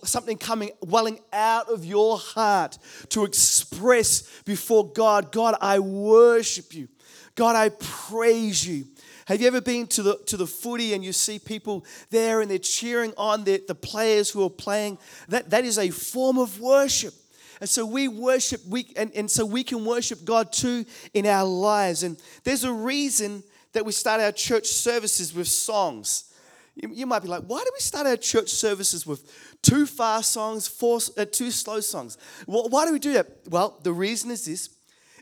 something 0.06 0.38
coming, 0.38 0.72
welling 0.82 1.20
out 1.32 1.70
of 1.70 1.86
your 1.86 2.18
heart 2.18 2.78
to 3.10 3.24
express 3.24 4.42
before 4.44 4.92
God 4.92 5.32
God, 5.32 5.56
I 5.62 5.80
worship 5.80 6.74
you. 6.74 6.90
God, 7.36 7.56
I 7.56 7.70
praise 7.70 8.68
you. 8.68 8.86
Have 9.32 9.40
you 9.40 9.48
ever 9.48 9.62
been 9.62 9.88
to 9.88 10.04
the, 10.04 10.18
to 10.26 10.36
the 10.36 10.46
footy 10.46 10.94
and 10.94 11.06
you 11.06 11.14
see 11.14 11.40
people 11.40 11.86
there 12.10 12.42
and 12.42 12.52
they're 12.52 12.58
cheering 12.58 13.14
on 13.16 13.46
the, 13.46 13.64
the 13.66 13.74
players 13.74 14.30
who 14.30 14.44
are 14.44 14.50
playing? 14.50 14.98
That, 15.30 15.52
that 15.52 15.64
is 15.64 15.80
a 15.80 15.90
form 15.90 16.38
of 16.38 16.60
worship. 16.60 17.14
And 17.62 17.70
so 17.70 17.86
we 17.86 18.10
worship, 18.10 18.60
we, 18.68 18.92
and, 18.98 19.10
and 19.16 19.32
so 19.32 19.46
we 19.46 19.64
can 19.64 19.86
worship 19.86 20.26
God 20.26 20.52
too 20.52 20.84
in 21.14 21.26
our 21.26 21.46
lives. 21.46 22.04
And 22.04 22.22
there's 22.44 22.66
a 22.66 22.74
reason 22.74 23.42
that 23.72 23.86
we 23.86 23.94
start 23.94 24.20
our 24.20 24.34
church 24.34 24.68
services 24.68 25.34
with 25.34 25.48
songs. 25.48 26.34
You, 26.76 26.90
you 26.92 27.06
might 27.06 27.22
be 27.22 27.30
like, 27.30 27.44
why 27.44 27.60
do 27.60 27.72
we 27.74 27.80
start 27.80 28.08
our 28.08 28.18
church 28.18 28.50
services 28.50 29.08
with 29.08 29.32
two 29.62 29.86
fast 29.86 30.34
songs, 30.34 30.68
four, 30.68 31.00
uh, 31.18 31.24
two 31.24 31.52
slow 31.52 31.80
songs? 31.80 32.18
Well, 32.48 32.68
why 32.68 32.86
do 32.86 32.92
we 32.92 33.00
do 33.00 33.14
that? 33.14 33.28
Well, 33.50 33.80
the 33.82 33.94
reason 33.94 34.30
is 34.30 34.44
this 34.44 34.72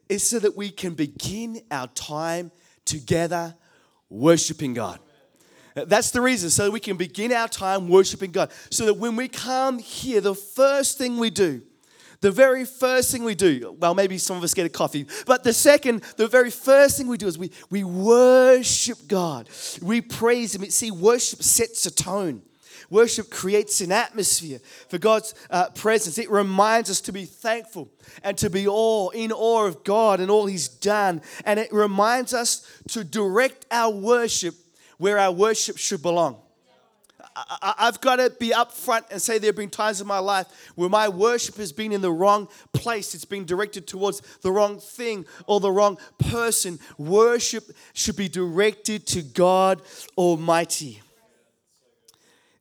is 0.08 0.28
so 0.28 0.39
that 0.39 0.58
we 0.58 0.72
can 0.72 0.96
begin 0.96 1.62
our 1.70 1.86
time 1.89 2.50
together 2.86 3.54
worshiping 4.10 4.74
God. 4.74 5.00
That's 5.75 6.12
the 6.12 6.22
reason, 6.22 6.50
so 6.50 6.72
we 6.72 6.80
can 6.80 6.98
begin 6.98 7.32
our 7.32 7.48
time 7.48 7.88
worshiping 7.88 8.32
God. 8.32 8.51
So 8.70 8.86
that 8.88 8.96
when 8.96 9.16
we 9.16 9.28
come 9.28 9.80
here, 9.80 10.20
the 10.20 10.36
first 10.36 10.98
thing 10.98 11.18
we 11.18 11.30
do 11.30 11.62
the 12.22 12.32
very 12.32 12.66
first 12.66 13.12
thing 13.12 13.24
we 13.24 13.36
do, 13.36 13.75
well, 13.80 13.96
maybe 13.96 14.18
some 14.18 14.36
of 14.36 14.44
us 14.44 14.54
get 14.54 14.66
a 14.66 14.70
coffee, 14.70 15.06
but 15.25 15.44
the 15.44 15.54
second, 15.54 16.01
the 16.18 16.28
very 16.28 16.51
first 16.51 16.98
thing 16.98 17.08
we 17.08 17.18
do 17.18 17.28
is 17.28 17.38
we, 17.38 17.51
we 17.70 17.84
worship 17.84 19.08
God. 19.08 19.50
We 19.82 20.01
praise 20.01 20.54
Him. 20.54 20.70
See, 20.70 20.92
worship 20.92 21.42
sets 21.44 21.86
a 21.86 21.92
tone. 21.92 22.42
Worship 22.89 23.29
creates 23.29 23.81
an 23.81 23.91
atmosphere 23.91 24.60
for 24.88 24.98
God's 24.98 25.36
uh, 25.50 25.69
presence. 25.69 26.17
It 26.17 26.29
reminds 26.29 26.89
us 26.89 27.01
to 27.01 27.12
be 27.12 27.25
thankful 27.25 27.89
and 28.24 28.38
to 28.39 28.50
be 28.50 28.67
awe, 28.67 29.10
in 29.10 29.31
awe 29.31 29.65
of 29.65 29.84
God 29.84 30.19
and 30.19 30.31
all 30.31 30.46
He's 30.46 30.67
done. 30.67 31.22
And 31.46 31.60
it 31.60 31.72
reminds 31.72 32.34
us 32.34 32.65
to 32.89 33.03
direct 33.03 33.65
our 33.72 33.91
worship 33.93 34.55
where 34.98 35.17
our 35.17 35.31
worship 35.31 35.77
should 35.77 36.01
belong. 36.01 36.38
I, 37.62 37.74
have 37.77 38.01
got 38.01 38.17
to 38.17 38.29
be 38.29 38.50
upfront 38.50 39.03
and 39.12 39.22
say 39.22 39.38
there 39.38 39.50
have 39.50 39.55
been 39.55 39.69
times 39.69 40.01
in 40.01 40.08
my 40.08 40.19
life 40.19 40.48
where 40.75 40.89
my 40.89 41.10
worship 41.10 41.55
has 41.58 41.72
been 41.72 41.91
in 41.91 42.01
the 42.01 42.12
wrong 42.12 42.48
place. 42.74 43.13
It's 43.15 43.25
been 43.25 43.46
directed 43.46 43.88
towards 43.88 44.22
the 44.41 44.51
wrong 44.51 44.79
thing 44.79 45.25
or 45.46 45.60
the 45.60 45.72
wrong 45.72 45.98
person. 46.17 46.79
Worship 46.98 47.72
should 47.93 48.15
be 48.15 48.27
directed 48.27 49.05
to 49.08 49.22
God 49.22 49.81
Almighty. 50.17 51.01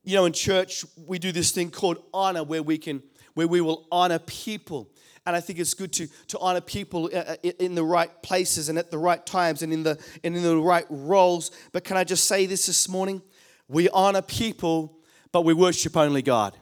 You 0.05 0.15
know, 0.17 0.25
in 0.25 0.33
church, 0.33 0.85
we 0.97 1.19
do 1.19 1.33
this 1.33 1.51
thing 1.51 1.71
called 1.71 2.03
honor 2.15 2.45
where 2.45 2.63
we 2.63 2.79
can, 2.79 3.03
where 3.35 3.49
we 3.49 3.61
will 3.61 3.87
honor 3.91 4.19
people. 4.19 4.91
And 5.27 5.37
I 5.37 5.41
think 5.41 5.59
it's 5.59 5.75
good 5.75 5.93
to, 5.95 6.09
to 6.29 6.39
honor 6.39 6.63
people 6.63 7.11
uh, 7.13 7.19
uh, 7.19 7.37
in 7.59 7.75
the 7.75 7.85
right 7.85 8.11
places 8.23 8.71
and 8.71 8.79
at 8.79 8.91
the 8.91 8.97
right 8.97 9.25
times 9.27 9.63
and 9.63 9.73
in 9.73 9.83
the, 9.83 9.99
and 10.25 10.35
in 10.35 10.43
the 10.43 10.57
right 10.57 10.87
roles. 10.89 11.51
But 11.73 11.85
can 11.85 11.97
I 11.97 12.05
just 12.05 12.25
say 12.25 12.47
this 12.47 12.67
this 12.67 12.89
morning? 12.89 13.21
We 13.69 13.91
honor 13.91 14.23
people, 14.23 14.99
but 15.31 15.43
we 15.43 15.53
worship 15.53 15.97
only 15.97 16.23
God. 16.23 16.57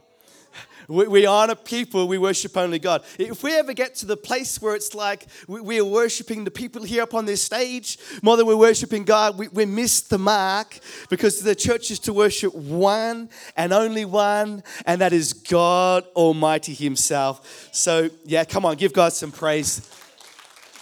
We, 0.87 1.07
we, 1.07 1.25
honor 1.25 1.55
people, 1.55 2.07
we 2.07 2.17
worship 2.17 2.55
only 2.55 2.79
God. 2.79 3.03
If 3.19 3.43
we 3.43 3.53
ever 3.57 3.73
get 3.73 3.95
to 3.95 4.05
the 4.05 4.15
place 4.15 4.61
where 4.61 4.73
it's 4.73 4.95
like 4.95 5.27
we, 5.47 5.59
we 5.59 5.79
are 5.79 5.85
worshiping 5.85 6.45
the 6.45 6.51
people 6.51 6.83
here 6.83 7.03
up 7.03 7.13
on 7.13 7.25
this 7.25 7.43
stage 7.43 7.97
more 8.21 8.37
than 8.37 8.45
we're 8.45 8.55
worshiping 8.55 9.03
God, 9.03 9.37
we, 9.37 9.49
we 9.49 9.65
miss 9.65 10.01
the 10.01 10.17
mark 10.17 10.79
because 11.09 11.41
the 11.41 11.55
church 11.55 11.91
is 11.91 11.99
to 11.99 12.13
worship 12.13 12.55
one 12.55 13.29
and 13.57 13.73
only 13.73 14.05
one, 14.05 14.63
and 14.85 15.01
that 15.01 15.11
is 15.11 15.33
God 15.33 16.05
Almighty 16.15 16.73
Himself. 16.73 17.69
So, 17.73 18.09
yeah, 18.23 18.45
come 18.45 18.65
on, 18.65 18.77
give 18.77 18.93
God 18.93 19.11
some 19.11 19.31
praise. 19.31 19.89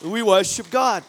We 0.04 0.22
worship 0.22 0.70
God. 0.70 1.04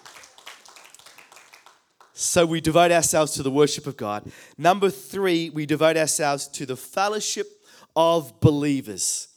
So 2.19 2.47
we 2.47 2.63
devote 2.63 2.93
ourselves 2.93 3.33
to 3.33 3.43
the 3.43 3.51
worship 3.51 3.87
of 3.87 3.99
God. 3.99 4.25
Number 4.57 4.89
three, 4.89 5.51
we 5.51 5.67
devote 5.67 5.99
ourselves 5.99 6.49
to 6.49 6.65
the 6.65 6.75
fellowship 6.75 7.56
of 7.97 8.39
believers. 8.41 9.29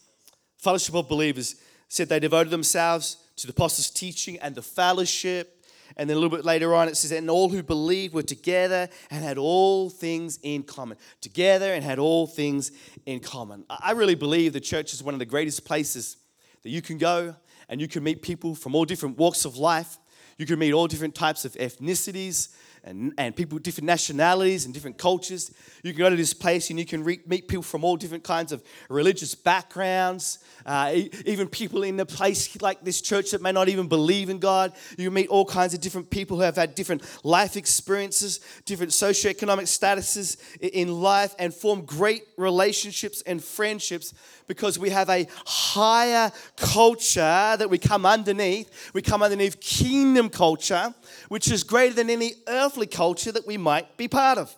Fellowship 0.57 0.93
of 0.93 1.07
believers 1.07 1.55
said 1.87 2.09
they 2.09 2.19
devoted 2.19 2.51
themselves 2.51 3.17
to 3.37 3.47
the 3.47 3.51
apostles' 3.51 3.89
teaching 3.89 4.37
and 4.39 4.53
the 4.53 4.61
fellowship 4.61 5.55
And 5.97 6.09
then 6.09 6.17
a 6.17 6.19
little 6.19 6.35
bit 6.35 6.45
later 6.45 6.75
on, 6.75 6.87
it 6.87 6.95
says, 6.95 7.11
And 7.11 7.29
all 7.29 7.49
who 7.49 7.63
believed 7.63 8.13
were 8.13 8.23
together 8.23 8.89
and 9.09 9.23
had 9.23 9.37
all 9.37 9.89
things 9.89 10.39
in 10.43 10.63
common. 10.63 10.97
Together 11.19 11.73
and 11.73 11.83
had 11.83 11.99
all 11.99 12.27
things 12.27 12.71
in 13.05 13.19
common. 13.19 13.65
I 13.69 13.91
really 13.91 14.15
believe 14.15 14.53
the 14.53 14.59
church 14.59 14.93
is 14.93 15.01
one 15.01 15.15
of 15.15 15.19
the 15.19 15.25
greatest 15.25 15.65
places 15.65 16.17
that 16.63 16.69
you 16.69 16.81
can 16.81 16.97
go 16.97 17.35
and 17.69 17.81
you 17.81 17.87
can 17.87 18.03
meet 18.03 18.21
people 18.21 18.55
from 18.55 18.75
all 18.75 18.85
different 18.85 19.17
walks 19.17 19.45
of 19.45 19.57
life. 19.57 19.97
You 20.37 20.45
can 20.45 20.59
meet 20.59 20.73
all 20.73 20.87
different 20.87 21.15
types 21.15 21.43
of 21.43 21.53
ethnicities 21.53 22.49
and, 22.83 23.13
and 23.17 23.35
people 23.35 23.55
with 23.55 23.63
different 23.63 23.87
nationalities 23.87 24.65
and 24.65 24.73
different 24.73 24.97
cultures. 24.97 25.51
You 25.83 25.93
can 25.93 25.99
go 25.99 26.09
to 26.09 26.15
this 26.15 26.33
place 26.33 26.69
and 26.69 26.79
you 26.79 26.85
can 26.85 27.03
re- 27.03 27.21
meet 27.27 27.47
people 27.47 27.63
from 27.63 27.83
all 27.83 27.97
different 27.97 28.23
kinds 28.23 28.51
of 28.51 28.63
religious 28.89 29.35
backgrounds, 29.35 30.39
uh, 30.65 30.93
even 31.25 31.47
people 31.47 31.83
in 31.83 31.99
a 31.99 32.05
place 32.05 32.61
like 32.61 32.83
this 32.83 33.01
church 33.01 33.31
that 33.31 33.41
may 33.41 33.51
not 33.51 33.69
even 33.69 33.87
believe 33.87 34.29
in 34.29 34.39
God. 34.39 34.73
You 34.97 35.11
meet 35.11 35.27
all 35.29 35.45
kinds 35.45 35.73
of 35.73 35.81
different 35.81 36.09
people 36.09 36.37
who 36.37 36.43
have 36.43 36.55
had 36.55 36.75
different 36.75 37.03
life 37.23 37.55
experiences, 37.55 38.39
different 38.65 38.91
socioeconomic 38.91 39.63
statuses 39.63 40.37
in 40.59 41.01
life, 41.01 41.35
and 41.39 41.53
form 41.53 41.85
great 41.85 42.23
relationships 42.37 43.21
and 43.25 43.43
friendships 43.43 44.13
because 44.47 44.79
we 44.79 44.89
have 44.89 45.09
a 45.09 45.27
higher 45.45 46.31
culture 46.57 47.19
that 47.57 47.69
we 47.69 47.77
come 47.77 48.05
underneath. 48.05 48.91
We 48.93 49.01
come 49.01 49.21
underneath 49.21 49.59
kingdom 49.59 50.29
culture, 50.29 50.93
which 51.29 51.51
is 51.51 51.63
greater 51.63 51.93
than 51.93 52.09
any 52.09 52.33
earthly 52.69 52.85
culture 52.85 53.31
that 53.31 53.47
we 53.47 53.57
might 53.57 53.97
be 53.97 54.07
part 54.07 54.37
of. 54.37 54.55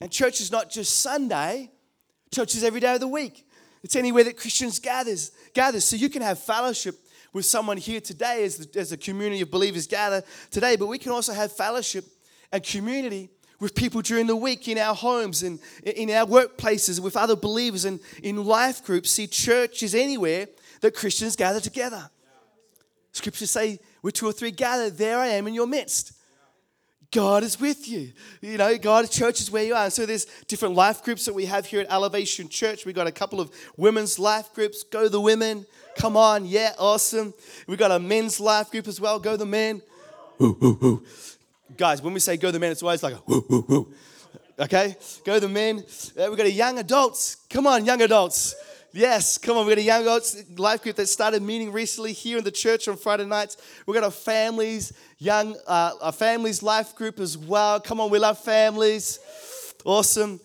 And 0.00 0.10
church 0.10 0.40
is 0.40 0.50
not 0.50 0.68
just 0.68 0.98
Sunday, 0.98 1.70
church 2.34 2.56
is 2.56 2.64
every 2.64 2.80
day 2.80 2.94
of 2.94 3.00
the 3.00 3.06
week. 3.06 3.46
It's 3.84 3.94
anywhere 3.94 4.24
that 4.24 4.36
Christians 4.36 4.80
gathers, 4.80 5.30
gathers. 5.54 5.84
So 5.84 5.94
you 5.94 6.08
can 6.08 6.22
have 6.22 6.40
fellowship 6.40 6.98
with 7.32 7.44
someone 7.44 7.76
here 7.76 8.00
today 8.00 8.42
as, 8.42 8.58
the, 8.58 8.80
as 8.80 8.90
a 8.90 8.96
community 8.96 9.42
of 9.42 9.50
believers 9.50 9.86
gather 9.86 10.24
today, 10.50 10.74
but 10.74 10.86
we 10.86 10.98
can 10.98 11.12
also 11.12 11.32
have 11.32 11.52
fellowship 11.52 12.04
and 12.50 12.64
community 12.64 13.30
with 13.60 13.76
people 13.76 14.02
during 14.02 14.26
the 14.26 14.34
week 14.34 14.66
in 14.66 14.76
our 14.76 14.94
homes 14.94 15.44
and 15.44 15.60
in 15.84 16.10
our 16.10 16.26
workplaces 16.26 16.98
with 16.98 17.16
other 17.16 17.36
believers 17.36 17.84
and 17.84 18.00
in 18.24 18.44
life 18.44 18.84
groups. 18.84 19.12
See, 19.12 19.28
church 19.28 19.84
is 19.84 19.94
anywhere 19.94 20.48
that 20.80 20.96
Christians 20.96 21.36
gather 21.36 21.60
together. 21.60 22.10
Scriptures 23.12 23.52
say, 23.52 23.78
where 24.00 24.10
two 24.10 24.26
or 24.26 24.32
three 24.32 24.50
gather, 24.50 24.90
there 24.90 25.20
I 25.20 25.28
am 25.28 25.46
in 25.46 25.54
your 25.54 25.68
midst. 25.68 26.12
God 27.12 27.44
is 27.44 27.60
with 27.60 27.88
you. 27.88 28.10
You 28.40 28.56
know, 28.56 28.76
God, 28.78 29.08
church 29.10 29.40
is 29.40 29.50
where 29.50 29.62
you 29.62 29.74
are. 29.74 29.90
So 29.90 30.06
there's 30.06 30.24
different 30.48 30.74
life 30.74 31.04
groups 31.04 31.26
that 31.26 31.34
we 31.34 31.44
have 31.44 31.66
here 31.66 31.82
at 31.82 31.92
Elevation 31.92 32.48
Church. 32.48 32.86
We've 32.86 32.94
got 32.94 33.06
a 33.06 33.12
couple 33.12 33.38
of 33.38 33.50
women's 33.76 34.18
life 34.18 34.52
groups. 34.54 34.82
Go 34.82 35.08
the 35.08 35.20
women. 35.20 35.66
Come 35.96 36.16
on. 36.16 36.46
Yeah, 36.46 36.72
awesome. 36.78 37.34
We've 37.66 37.78
got 37.78 37.90
a 37.90 37.98
men's 37.98 38.40
life 38.40 38.70
group 38.70 38.88
as 38.88 38.98
well. 38.98 39.18
Go 39.18 39.36
the 39.36 39.46
men. 39.46 39.82
Guys, 41.76 42.00
when 42.00 42.14
we 42.14 42.20
say 42.20 42.38
go 42.38 42.50
the 42.50 42.58
men, 42.58 42.72
it's 42.72 42.82
always 42.82 43.02
like 43.02 43.14
a 43.14 43.22
woo, 43.26 43.44
woo. 43.68 43.94
Okay? 44.58 44.96
Go 45.24 45.38
the 45.38 45.48
men. 45.48 45.84
Uh, 46.18 46.26
we've 46.28 46.38
got 46.38 46.46
a 46.46 46.50
young 46.50 46.78
adults. 46.78 47.36
Come 47.50 47.66
on, 47.66 47.84
young 47.84 48.00
adults. 48.00 48.54
Yes, 48.94 49.38
come 49.38 49.56
on. 49.56 49.66
We've 49.66 49.74
got 49.74 49.80
a 49.80 49.86
young 49.86 50.02
adults 50.02 50.36
life 50.58 50.82
group 50.82 50.96
that 50.96 51.06
started 51.06 51.42
meeting 51.42 51.72
recently 51.72 52.12
here 52.12 52.36
in 52.36 52.44
the 52.44 52.50
church 52.50 52.88
on 52.88 52.96
Friday 52.98 53.24
nights. 53.24 53.56
We've 53.86 53.94
got 53.94 54.06
a 54.06 54.10
families, 54.10 54.92
young, 55.18 55.56
uh, 55.66 55.92
a 56.02 56.12
families 56.12 56.62
life 56.62 56.94
group 56.94 57.18
as 57.18 57.38
well. 57.38 57.80
Come 57.80 58.00
on, 58.00 58.10
we 58.10 58.18
love 58.18 58.38
families. 58.38 59.18
Awesome. 59.86 60.40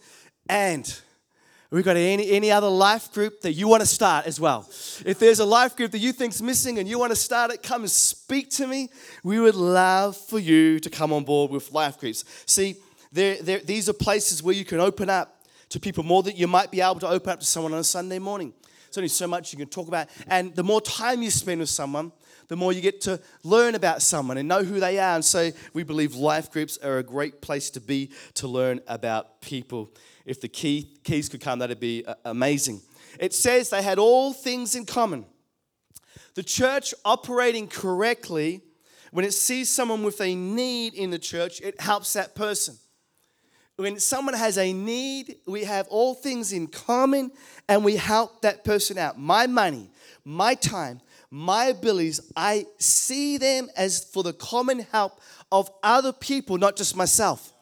And 0.48 0.98
we've 1.72 1.84
got 1.84 1.98
any, 1.98 2.32
any 2.32 2.50
other 2.50 2.70
life 2.70 3.12
group 3.12 3.42
that 3.42 3.52
you 3.52 3.68
want 3.68 3.82
to 3.82 3.88
start 3.88 4.26
as 4.26 4.40
well. 4.40 4.62
If 5.06 5.20
there's 5.20 5.40
a 5.40 5.46
life 5.46 5.76
group 5.76 5.92
that 5.92 6.00
you 6.00 6.14
think's 6.14 6.42
missing 6.42 6.80
and 6.80 6.88
you 6.88 6.98
want 6.98 7.12
to 7.12 7.18
start 7.18 7.52
it, 7.52 7.62
come 7.62 7.82
and 7.82 7.92
speak 7.92 8.50
to 8.52 8.66
me. 8.66 8.88
We 9.26 9.42
would 9.42 9.56
love 9.56 10.16
for 10.16 10.40
you 10.40 10.80
to 10.80 10.90
come 10.90 11.12
on 11.12 11.26
board 11.26 11.52
with 11.52 11.74
life 11.74 12.00
groups. 12.00 12.24
See, 12.46 12.78
they're, 13.12 13.42
they're, 13.42 13.60
these 13.60 13.90
are 13.90 13.94
places 13.94 14.42
where 14.42 14.56
you 14.56 14.64
can 14.64 14.80
open 14.80 15.10
up 15.10 15.37
to 15.70 15.80
people 15.80 16.04
more 16.04 16.24
than 16.24 16.36
you 16.36 16.48
might 16.48 16.72
be 16.72 16.82
able 16.82 17.00
to 17.00 17.08
open 17.08 17.32
up 17.32 17.40
to 17.40 17.46
someone 17.46 17.74
on 17.74 17.80
a 17.80 17.84
Sunday 17.84 18.20
morning. 18.20 18.54
There's 18.88 18.98
only 18.98 19.10
so 19.10 19.28
much 19.28 19.52
you 19.52 19.60
can 19.60 19.68
talk 19.68 19.88
about. 19.88 20.08
And 20.28 20.56
the 20.56 20.64
more 20.64 20.80
time 20.80 21.22
you 21.22 21.30
spend 21.30 21.60
with 21.60 21.70
someone, 21.70 22.14
the 22.48 22.56
more 22.56 22.72
you 22.72 22.82
get 22.82 23.02
to 23.02 23.20
learn 23.44 23.76
about 23.76 24.02
someone 24.02 24.38
and 24.38 24.48
know 24.48 24.64
who 24.64 24.80
they 24.80 24.98
are. 24.98 25.16
And 25.16 25.26
so 25.26 25.52
we 25.74 25.84
believe 25.84 26.16
life 26.16 26.50
groups 26.52 26.78
are 26.78 26.98
a 27.00 27.04
great 27.04 27.42
place 27.42 27.70
to 27.72 27.82
be 27.82 28.12
to 28.36 28.48
learn 28.48 28.80
about 28.88 29.42
people. 29.42 29.92
If 30.26 30.40
the 30.40 30.48
key, 30.48 31.00
keys 31.04 31.28
could 31.28 31.42
come, 31.42 31.60
that'd 31.60 31.80
be 31.80 32.06
uh, 32.06 32.16
amazing. 32.24 32.82
It 33.20 33.34
says 33.34 33.70
they 33.70 33.82
had 33.82 34.00
all 34.00 34.32
things 34.32 34.76
in 34.76 34.86
common. 34.86 35.26
The 36.36 36.44
church 36.44 36.94
operating 37.04 37.68
correctly, 37.68 38.62
when 39.12 39.26
it 39.26 39.34
sees 39.34 39.70
someone 39.70 40.04
with 40.04 40.22
a 40.22 40.36
need 40.36 40.94
in 40.94 41.10
the 41.10 41.20
church, 41.20 41.60
it 41.62 41.82
helps 41.82 42.14
that 42.14 42.36
person 42.36 42.78
when 43.78 44.00
someone 44.00 44.34
has 44.34 44.58
a 44.58 44.74
need, 44.74 45.38
we 45.46 45.64
have 45.64 45.88
all 45.90 46.16
things 46.16 46.52
in 46.52 46.68
common 46.68 47.32
and 47.70 47.86
we 47.86 47.96
help 47.96 48.42
that 48.42 48.64
person 48.64 48.98
out. 48.98 49.20
My 49.20 49.46
money, 49.46 49.92
my 50.26 50.56
time, 50.56 51.00
my 51.30 51.66
abilities, 51.66 52.20
I 52.36 52.66
see 52.80 53.38
them 53.38 53.70
as 53.78 54.04
for 54.04 54.24
the 54.24 54.34
common 54.34 54.80
help 54.80 55.22
of 55.52 55.70
other 55.84 56.12
people, 56.12 56.58
not 56.58 56.76
just 56.76 56.96
myself. 56.96 57.54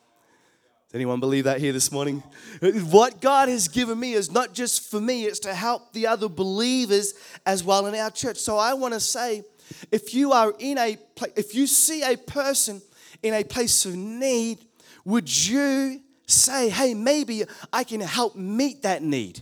Does 0.88 0.96
anyone 0.96 1.20
believe 1.20 1.44
that 1.44 1.60
here 1.60 1.74
this 1.74 1.92
morning? 1.92 2.24
What 2.62 3.20
God 3.20 3.50
has 3.50 3.68
given 3.68 4.00
me 4.00 4.14
is 4.14 4.32
not 4.32 4.54
just 4.54 4.90
for 4.90 5.02
me, 5.02 5.26
it's 5.26 5.40
to 5.40 5.54
help 5.54 5.92
the 5.92 6.08
other 6.08 6.30
believers 6.30 7.14
as 7.46 7.62
well 7.62 7.88
in 7.88 7.96
our 7.96 8.10
church. 8.10 8.38
So 8.38 8.58
I 8.58 8.74
want 8.74 8.94
to 8.94 9.02
say, 9.02 9.44
if 9.92 10.14
you 10.14 10.32
are 10.32 10.54
in 10.60 10.78
a 10.78 10.98
if 11.36 11.56
you 11.56 11.68
see 11.68 12.04
a 12.04 12.16
person 12.16 12.82
in 13.24 13.34
a 13.34 13.44
place 13.44 13.86
of 13.86 13.96
need, 13.96 14.60
would 15.04 15.48
you 15.48 16.02
say, 16.26 16.70
hey, 16.70 16.94
maybe 16.94 17.44
I 17.72 17.84
can 17.84 18.02
help 18.02 18.36
meet 18.36 18.84
that 18.84 19.04
need. 19.04 19.42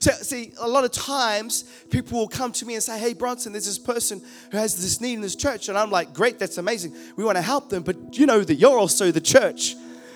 So, 0.00 0.12
see, 0.12 0.52
a 0.60 0.68
lot 0.68 0.84
of 0.84 0.92
times 0.92 1.64
people 1.90 2.20
will 2.20 2.28
come 2.28 2.52
to 2.52 2.66
me 2.66 2.74
and 2.74 2.82
say, 2.82 2.98
Hey, 2.98 3.14
Bronson, 3.14 3.52
there's 3.52 3.66
this 3.66 3.78
person 3.78 4.22
who 4.50 4.56
has 4.56 4.80
this 4.80 5.00
need 5.00 5.14
in 5.14 5.20
this 5.20 5.34
church. 5.34 5.68
And 5.68 5.76
I'm 5.76 5.90
like, 5.90 6.14
Great, 6.14 6.38
that's 6.38 6.58
amazing. 6.58 6.94
We 7.16 7.24
want 7.24 7.36
to 7.36 7.42
help 7.42 7.68
them. 7.68 7.82
But 7.82 8.16
you 8.16 8.26
know 8.26 8.42
that 8.42 8.54
you're 8.54 8.78
also 8.78 9.10
the 9.10 9.20
church. 9.20 9.74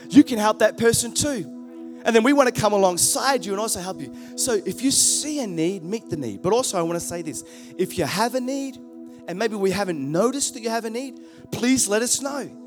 You 0.08 0.22
can 0.22 0.38
help 0.38 0.60
that 0.60 0.78
person 0.78 1.12
too. 1.12 1.58
And 2.04 2.14
then 2.14 2.22
we 2.22 2.32
want 2.32 2.52
to 2.52 2.60
come 2.60 2.72
alongside 2.72 3.44
you 3.44 3.52
and 3.52 3.60
also 3.60 3.80
help 3.80 4.00
you. 4.00 4.14
So 4.36 4.60
if 4.66 4.82
you 4.82 4.90
see 4.90 5.40
a 5.40 5.46
need, 5.46 5.82
meet 5.82 6.10
the 6.10 6.16
need. 6.16 6.42
But 6.42 6.52
also, 6.52 6.78
I 6.78 6.82
want 6.82 7.00
to 7.00 7.04
say 7.04 7.22
this 7.22 7.44
if 7.76 7.98
you 7.98 8.04
have 8.04 8.34
a 8.36 8.40
need, 8.40 8.78
and 9.26 9.38
maybe 9.38 9.56
we 9.56 9.70
haven't 9.70 9.98
noticed 10.00 10.54
that 10.54 10.60
you 10.60 10.70
have 10.70 10.84
a 10.84 10.90
need, 10.90 11.20
please 11.50 11.88
let 11.88 12.02
us 12.02 12.20
know 12.20 12.61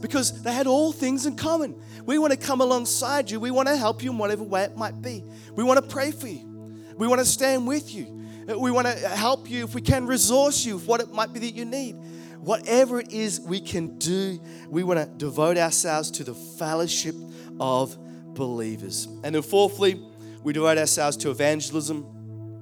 because 0.00 0.42
they 0.42 0.52
had 0.52 0.66
all 0.66 0.92
things 0.92 1.26
in 1.26 1.36
common. 1.36 1.80
We 2.04 2.18
want 2.18 2.32
to 2.32 2.38
come 2.38 2.60
alongside 2.60 3.30
you. 3.30 3.38
We 3.38 3.50
want 3.50 3.68
to 3.68 3.76
help 3.76 4.02
you 4.02 4.10
in 4.10 4.18
whatever 4.18 4.42
way 4.42 4.62
it 4.64 4.76
might 4.76 5.00
be. 5.02 5.24
We 5.54 5.64
want 5.64 5.82
to 5.82 5.86
pray 5.86 6.10
for 6.10 6.28
you. 6.28 6.46
We 6.96 7.06
want 7.06 7.20
to 7.20 7.26
stand 7.26 7.66
with 7.66 7.94
you. 7.94 8.20
We 8.58 8.70
want 8.70 8.86
to 8.86 8.94
help 9.08 9.48
you 9.48 9.64
if 9.64 9.74
we 9.74 9.80
can 9.80 10.06
resource 10.06 10.64
you 10.64 10.74
with 10.74 10.86
what 10.86 11.00
it 11.00 11.12
might 11.12 11.32
be 11.32 11.40
that 11.40 11.54
you 11.54 11.64
need. 11.64 11.96
Whatever 12.40 13.00
it 13.00 13.12
is 13.12 13.40
we 13.40 13.60
can 13.60 13.98
do, 13.98 14.40
we 14.68 14.82
want 14.82 14.98
to 14.98 15.06
devote 15.18 15.58
ourselves 15.58 16.10
to 16.12 16.24
the 16.24 16.34
fellowship 16.34 17.14
of 17.60 17.96
believers. 18.34 19.06
And 19.22 19.34
then, 19.34 19.42
fourthly, 19.42 20.02
we 20.42 20.54
devote 20.54 20.78
ourselves 20.78 21.18
to 21.18 21.30
evangelism 21.30 22.06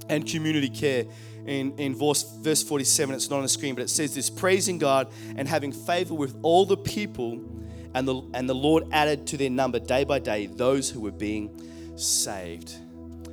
and 0.08 0.26
community 0.26 0.68
care 0.68 1.04
in, 1.48 1.78
in 1.78 1.94
verse, 1.94 2.22
verse 2.40 2.62
47. 2.62 3.14
It's 3.14 3.30
not 3.30 3.36
on 3.36 3.42
the 3.42 3.48
screen, 3.48 3.74
but 3.74 3.82
it 3.82 3.90
says 3.90 4.14
this 4.14 4.28
praising 4.28 4.78
God 4.78 5.10
and 5.36 5.48
having 5.48 5.72
favor 5.72 6.14
with 6.14 6.36
all 6.42 6.66
the 6.66 6.76
people. 6.76 7.42
And 7.94 8.06
the, 8.06 8.22
and 8.34 8.48
the 8.48 8.54
Lord 8.54 8.84
added 8.92 9.26
to 9.28 9.38
their 9.38 9.48
number 9.48 9.78
day 9.80 10.04
by 10.04 10.18
day 10.18 10.46
those 10.46 10.90
who 10.90 11.00
were 11.00 11.10
being 11.10 11.96
saved. 11.96 12.74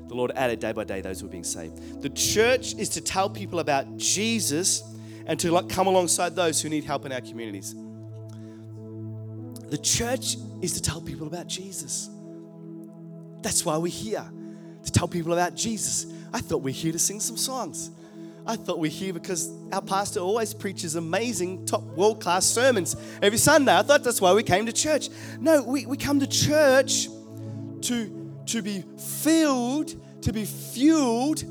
The 0.08 0.15
Lord 0.15 0.32
added 0.36 0.60
day 0.60 0.71
by 0.71 0.86
day 0.86 1.01
those 1.01 1.19
who 1.19 1.28
were 1.28 1.32
being 1.32 1.43
saved. 1.43 2.01
The 2.01 2.10
church 2.10 2.73
is 2.75 2.89
to 2.89 3.01
tell 3.01 3.30
people 3.30 3.60
about 3.60 3.97
Jesus 3.97 4.82
and 5.25 5.38
to 5.41 5.62
come 5.63 5.88
alongside 5.88 6.36
those 6.36 6.62
who 6.62 6.69
need 6.69 6.86
help 6.86 7.06
in 7.06 7.12
our 7.12 7.21
communities. 7.21 7.75
The 9.69 9.78
church 9.78 10.38
is 10.62 10.73
to 10.73 10.82
tell 10.82 11.01
people 11.01 11.28
about 11.28 11.47
Jesus. 11.47 12.10
That's 13.41 13.65
why 13.65 13.78
we're 13.78 13.91
here, 13.91 14.25
to 14.86 14.91
tell 14.91 15.08
people 15.08 15.34
about 15.34 15.56
Jesus. 15.56 16.06
I 16.32 16.39
thought 16.39 16.62
we're 16.62 16.73
here 16.73 16.93
to 16.93 16.99
sing 16.99 17.19
some 17.19 17.38
songs. 17.38 17.91
I 18.47 18.55
thought 18.55 18.79
we're 18.79 18.91
here 18.91 19.12
because 19.12 19.51
our 19.71 19.81
pastor 19.81 20.19
always 20.19 20.53
preaches 20.53 20.95
amazing, 20.95 21.65
top 21.65 21.81
world 21.81 22.21
class 22.21 22.45
sermons 22.45 22.95
every 23.21 23.39
Sunday. 23.39 23.75
I 23.75 23.81
thought 23.81 24.03
that's 24.03 24.21
why 24.21 24.34
we 24.34 24.43
came 24.43 24.67
to 24.67 24.73
church. 24.73 25.10
No, 25.39 25.63
we, 25.63 25.88
we 25.88 25.97
come 25.97 26.19
to 26.19 26.27
church 26.27 27.08
to, 27.81 28.31
to 28.45 28.62
be 28.62 28.84
filled, 28.99 29.95
to 30.21 30.31
be 30.31 30.45
fueled, 30.45 31.43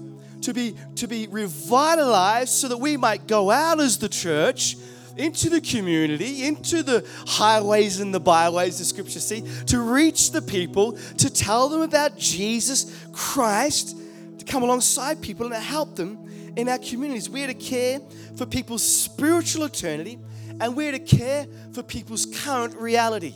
to 0.43 0.55
be, 0.55 0.77
to 0.97 1.09
be 1.09 1.27
revitalized 1.27 2.51
so 2.51 2.69
that 2.69 2.77
we 2.77 2.97
might 2.97 3.27
go 3.27 3.51
out 3.51 3.81
as 3.81 3.99
the 3.99 4.09
church 4.09 4.77
into 5.17 5.51
the 5.51 5.61
community, 5.61 6.47
into 6.47 6.83
the 6.83 7.05
highways 7.27 8.01
and 8.01 8.15
the 8.15 8.21
byways, 8.21 8.79
the 8.79 8.85
scriptures 8.85 9.27
see, 9.27 9.43
to 9.67 9.81
reach 9.81 10.31
the 10.31 10.43
people, 10.43 10.93
to 11.19 11.29
tell 11.29 11.69
them 11.69 11.81
about 11.81 12.17
Jesus 12.19 13.05
Christ, 13.13 13.97
to 14.39 14.45
come 14.45 14.63
alongside 14.63 15.21
people 15.21 15.47
and 15.47 15.55
to 15.55 15.61
help 15.61 15.97
them 15.97 16.19
in 16.57 16.69
our 16.69 16.79
communities. 16.79 17.29
We 17.29 17.45
are 17.45 17.49
to 17.49 17.55
care 17.55 18.01
for 18.37 18.47
people's 18.47 18.83
spiritual 18.83 19.65
eternity 19.65 20.19
and 20.61 20.77
we're 20.77 20.93
to 20.93 20.99
care 20.99 21.47
for 21.73 21.83
people's 21.83 22.27
current 22.27 22.77
reality. 22.77 23.35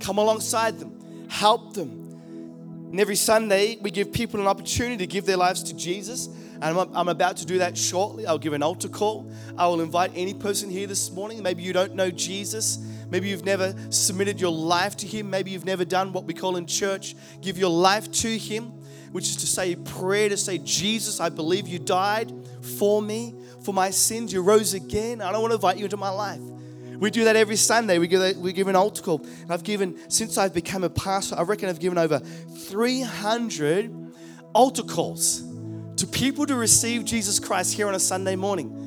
Come 0.00 0.18
alongside 0.18 0.78
them, 0.78 1.26
help 1.28 1.74
them. 1.74 2.06
And 2.90 3.00
every 3.00 3.16
Sunday, 3.16 3.78
we 3.80 3.90
give 3.90 4.12
people 4.12 4.40
an 4.40 4.46
opportunity 4.46 4.98
to 4.98 5.06
give 5.06 5.26
their 5.26 5.36
lives 5.36 5.62
to 5.64 5.76
Jesus. 5.76 6.28
And 6.60 6.64
I'm, 6.64 6.94
I'm 6.94 7.08
about 7.08 7.36
to 7.38 7.46
do 7.46 7.58
that 7.58 7.76
shortly. 7.76 8.26
I'll 8.26 8.38
give 8.38 8.52
an 8.52 8.62
altar 8.62 8.88
call. 8.88 9.30
I 9.58 9.66
will 9.66 9.80
invite 9.80 10.12
any 10.14 10.34
person 10.34 10.70
here 10.70 10.86
this 10.86 11.10
morning. 11.10 11.42
Maybe 11.42 11.62
you 11.62 11.72
don't 11.72 11.94
know 11.94 12.10
Jesus. 12.10 12.78
Maybe 13.10 13.28
you've 13.28 13.44
never 13.44 13.74
submitted 13.90 14.40
your 14.40 14.52
life 14.52 14.96
to 14.98 15.06
Him. 15.06 15.28
Maybe 15.28 15.50
you've 15.50 15.64
never 15.64 15.84
done 15.84 16.12
what 16.12 16.24
we 16.24 16.34
call 16.34 16.56
in 16.56 16.66
church 16.66 17.14
give 17.40 17.58
your 17.58 17.70
life 17.70 18.10
to 18.10 18.38
Him, 18.38 18.72
which 19.12 19.28
is 19.28 19.36
to 19.36 19.46
say 19.46 19.76
prayer 19.76 20.28
to 20.28 20.36
say, 20.36 20.58
Jesus, 20.58 21.20
I 21.20 21.28
believe 21.28 21.68
you 21.68 21.78
died 21.78 22.32
for 22.78 23.00
me, 23.00 23.34
for 23.62 23.72
my 23.72 23.90
sins. 23.90 24.32
You 24.32 24.42
rose 24.42 24.74
again. 24.74 25.20
I 25.20 25.32
don't 25.32 25.40
want 25.40 25.52
to 25.52 25.56
invite 25.56 25.78
you 25.78 25.84
into 25.84 25.96
my 25.96 26.10
life. 26.10 26.40
We 26.98 27.10
do 27.10 27.24
that 27.24 27.36
every 27.36 27.56
Sunday. 27.56 27.98
We 27.98 28.08
give, 28.08 28.36
we 28.38 28.52
give 28.52 28.68
an 28.68 28.76
altar 28.76 29.02
call. 29.02 29.26
I've 29.48 29.62
given, 29.62 29.98
since 30.10 30.38
I've 30.38 30.54
become 30.54 30.82
a 30.84 30.90
pastor, 30.90 31.36
I 31.36 31.42
reckon 31.42 31.68
I've 31.68 31.80
given 31.80 31.98
over 31.98 32.18
300 32.18 33.94
altar 34.54 34.82
calls 34.82 35.42
to 35.96 36.06
people 36.06 36.46
to 36.46 36.54
receive 36.54 37.04
Jesus 37.04 37.38
Christ 37.38 37.74
here 37.74 37.88
on 37.88 37.94
a 37.94 38.00
Sunday 38.00 38.36
morning. 38.36 38.82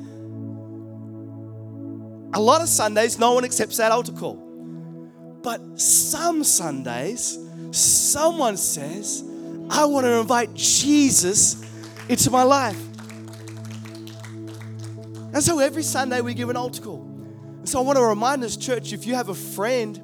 A 2.34 2.40
lot 2.40 2.62
of 2.62 2.68
Sundays, 2.68 3.18
no 3.18 3.32
one 3.32 3.44
accepts 3.44 3.76
that 3.78 3.92
altar 3.92 4.12
call. 4.12 4.36
But 5.42 5.80
some 5.80 6.44
Sundays, 6.44 7.38
someone 7.70 8.56
says, 8.56 9.24
I 9.70 9.84
want 9.84 10.04
to 10.04 10.18
invite 10.18 10.52
Jesus 10.54 11.64
into 12.08 12.28
my 12.30 12.42
life. 12.42 12.78
And 15.32 15.40
so 15.40 15.60
every 15.60 15.84
Sunday 15.84 16.20
we 16.20 16.34
give 16.34 16.50
an 16.50 16.56
altar 16.56 16.82
call. 16.82 17.08
So 17.62 17.78
I 17.78 17.82
want 17.82 17.96
to 17.96 18.04
remind 18.04 18.42
this 18.42 18.56
church 18.56 18.92
if 18.92 19.06
you 19.06 19.14
have 19.14 19.28
a 19.28 19.34
friend 19.34 19.96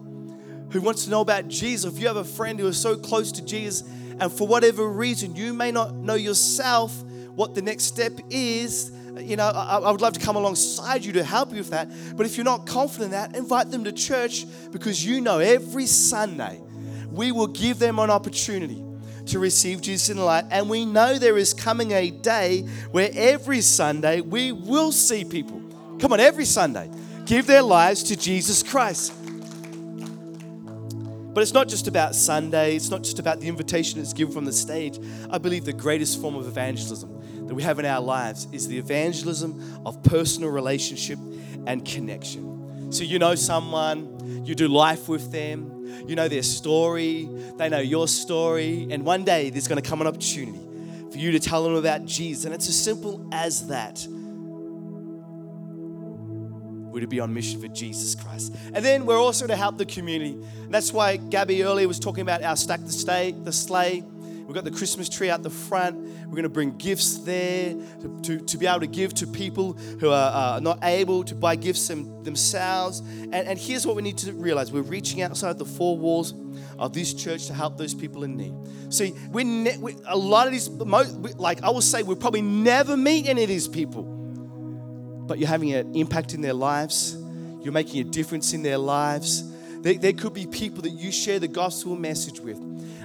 who 0.71 0.81
wants 0.81 1.05
to 1.05 1.11
know 1.11 1.21
about 1.21 1.49
Jesus, 1.49 1.93
if 1.93 2.01
you 2.01 2.07
have 2.07 2.17
a 2.17 2.25
friend 2.25 2.61
who 2.61 2.69
is 2.69 2.79
so 2.79 2.97
close 2.97 3.33
to 3.33 3.45
Jesus, 3.45 3.83
and 4.21 4.31
for 4.31 4.47
whatever 4.47 4.89
reason 4.89 5.35
you 5.35 5.53
may 5.53 5.73
not 5.73 5.95
know 5.95 6.15
yourself 6.15 7.03
what 7.35 7.57
the 7.57 7.63
next 7.63 7.85
step 7.85 8.13
is, 8.31 8.93
you 9.19 9.35
know, 9.35 9.49
I, 9.49 9.79
I, 9.79 9.91
would 9.91 10.01
love 10.01 10.13
to 10.13 10.21
come 10.21 10.37
alongside 10.37 11.05
you 11.05 11.13
to 11.15 11.25
help 11.25 11.51
you 11.51 11.59
with 11.59 11.71
that. 11.71 11.91
But 12.15 12.25
if 12.25 12.37
you're 12.37 12.45
not 12.45 12.67
confident 12.67 13.07
in 13.07 13.11
that, 13.11 13.35
invite 13.35 13.71
them 13.71 13.83
to 13.85 13.93
church 13.93 14.47
because 14.71 15.05
you 15.05 15.21
know 15.21 15.39
every 15.39 15.87
Sunday 15.87 16.61
we 17.11 17.33
will 17.33 17.47
give 17.49 17.79
them 17.79 17.99
an 17.99 18.11
opportunity 18.11 18.86
to 19.27 19.39
receive 19.39 19.81
Jesus 19.81 20.09
in 20.11 20.17
the 20.17 20.25
light, 20.25 20.45
And 20.51 20.71
we 20.71 20.85
know 20.85 21.19
there 21.19 21.37
is 21.37 21.53
coming 21.53 21.93
a 21.93 22.11
day 22.11 22.63
where 22.91 23.11
every 23.13 23.61
Sunday 23.61 24.21
we 24.21 24.53
will 24.53 24.93
see 24.93 25.25
people, 25.25 25.61
come 25.99 26.13
on, 26.13 26.21
every 26.21 26.45
Sunday, 26.45 26.91
give 27.25 27.47
their 27.47 27.63
lives 27.63 28.03
to 28.05 28.17
Jesus 28.17 28.63
Christ. 28.63 29.13
But 31.35 31.43
it's 31.43 31.53
not 31.53 31.69
just 31.69 31.87
about 31.87 32.15
Sunday, 32.15 32.77
it's 32.77 32.89
not 32.89 33.03
just 33.03 33.19
about 33.19 33.41
the 33.41 33.49
invitation 33.49 34.01
that's 34.01 34.15
given 34.15 34.33
from 34.33 34.47
the 34.47 34.53
stage. 34.53 34.99
I 35.31 35.37
believe 35.37 35.67
the 35.67 35.73
greatest 35.75 36.19
form 36.21 36.35
of 36.35 36.47
evangelism 36.47 37.47
that 37.47 37.55
we 37.55 37.63
have 37.63 37.79
in 37.79 37.85
our 37.85 38.01
lives 38.01 38.49
is 38.53 38.69
the 38.69 38.79
evangelism 38.79 39.83
of 39.85 40.03
personal 40.03 40.49
relationship 40.49 41.19
and 41.67 41.85
connection. 41.85 42.56
So 42.91 43.05
you 43.05 43.19
know 43.19 43.35
someone, 43.35 44.45
you 44.45 44.55
do 44.55 44.69
life 44.69 45.09
with 45.09 45.33
them, 45.33 46.05
you 46.07 46.15
know 46.15 46.29
their 46.29 46.43
story, 46.43 47.29
they 47.57 47.69
know 47.69 47.81
your 47.81 48.07
story, 48.07 48.87
and 48.91 49.05
one 49.05 49.25
day 49.25 49.51
there's 49.51 49.67
going 49.67 49.83
to 49.83 49.89
come 49.89 50.01
an 50.01 50.07
opportunity 50.07 50.61
for 51.11 51.19
you 51.19 51.33
to 51.33 51.41
tell 51.41 51.65
them 51.65 51.75
about 51.75 52.05
Jesus. 52.05 52.45
And 52.45 52.55
it's 52.55 52.69
as 52.69 52.83
simple 52.83 53.27
as 53.33 53.69
that. 53.69 54.07
We're 56.97 57.01
to 57.01 57.07
be 57.07 57.21
on 57.21 57.35
mission 57.35 57.61
for 57.61 57.69
Jesus 57.69 58.15
Christ. 58.15 58.55
And 58.73 58.85
then 58.85 59.05
we're 59.05 59.19
also 59.19 59.47
to 59.47 59.57
help 59.57 59.77
the 59.77 59.85
community. 59.85 60.33
And 60.33 60.73
that's 60.73 60.93
why 60.93 61.17
Gabby 61.17 61.63
earlier 61.63 61.87
was 61.87 61.99
talking 61.99 62.23
about 62.23 62.43
our 62.43 62.57
stack 62.57 62.81
the 62.81 62.93
stay, 62.93 63.33
the 63.33 63.53
sleigh. 63.53 64.03
We've 64.47 64.55
got 64.55 64.63
the 64.63 64.71
Christmas 64.71 65.09
tree 65.09 65.29
out 65.29 65.43
the 65.43 65.51
front. 65.51 65.97
We're 65.97 66.31
going 66.31 66.45
to 66.45 66.49
bring 66.49 66.77
gifts 66.77 67.19
there 67.19 67.75
to, 67.75 68.21
to, 68.23 68.39
to 68.39 68.59
be 68.59 68.67
able 68.67 68.81
to 68.81 68.87
give 68.87 69.13
to 69.15 69.27
people 69.27 69.73
who 69.73 70.11
are 70.11 70.57
uh, 70.57 70.61
not 70.61 70.79
able 70.85 71.25
to 71.25 71.35
buy 71.35 71.57
gifts 71.57 71.89
them, 71.89 72.23
themselves. 72.23 73.01
And, 73.01 73.35
and 73.35 73.59
here's 73.59 73.85
what 73.85 73.97
we 73.97 74.03
need 74.03 74.19
to 74.19 74.33
realize 74.33 74.71
we're 74.71 74.83
reaching 74.83 75.21
outside 75.21 75.59
the 75.59 75.65
four 75.65 75.99
walls 75.99 76.33
of 76.79 76.93
this 76.93 77.13
church 77.13 77.47
to 77.47 77.55
help 77.55 77.77
those 77.77 77.93
people 77.93 78.23
in 78.23 78.37
need. 78.37 78.55
See, 78.89 79.15
we're 79.33 79.45
ne- 79.45 79.79
we, 79.79 79.97
a 80.07 80.17
lot 80.17 80.47
of 80.47 80.53
these, 80.53 80.69
like 80.69 81.63
I 81.65 81.71
will 81.71 81.81
say, 81.81 82.05
we'll 82.05 82.15
probably 82.15 82.43
never 82.43 82.97
meet 82.97 83.27
any 83.27 83.43
of 83.43 83.49
these 83.49 83.67
people, 83.67 84.05
but 84.05 85.41
you're 85.41 85.49
having 85.49 85.73
an 85.73 85.97
impact 85.97 86.35
in 86.35 86.41
their 86.41 86.55
lives. 86.55 87.17
You're 87.63 87.73
making 87.73 88.01
a 88.01 88.05
difference 88.05 88.53
in 88.53 88.63
their 88.63 88.79
lives. 88.79 89.43
There, 89.83 89.95
there 89.95 90.13
could 90.13 90.35
be 90.35 90.47
people 90.47 90.83
that 90.83 90.91
you 90.91 91.13
share 91.13 91.39
the 91.39 91.49
gospel 91.49 91.97
message 91.97 92.41
with 92.41 92.59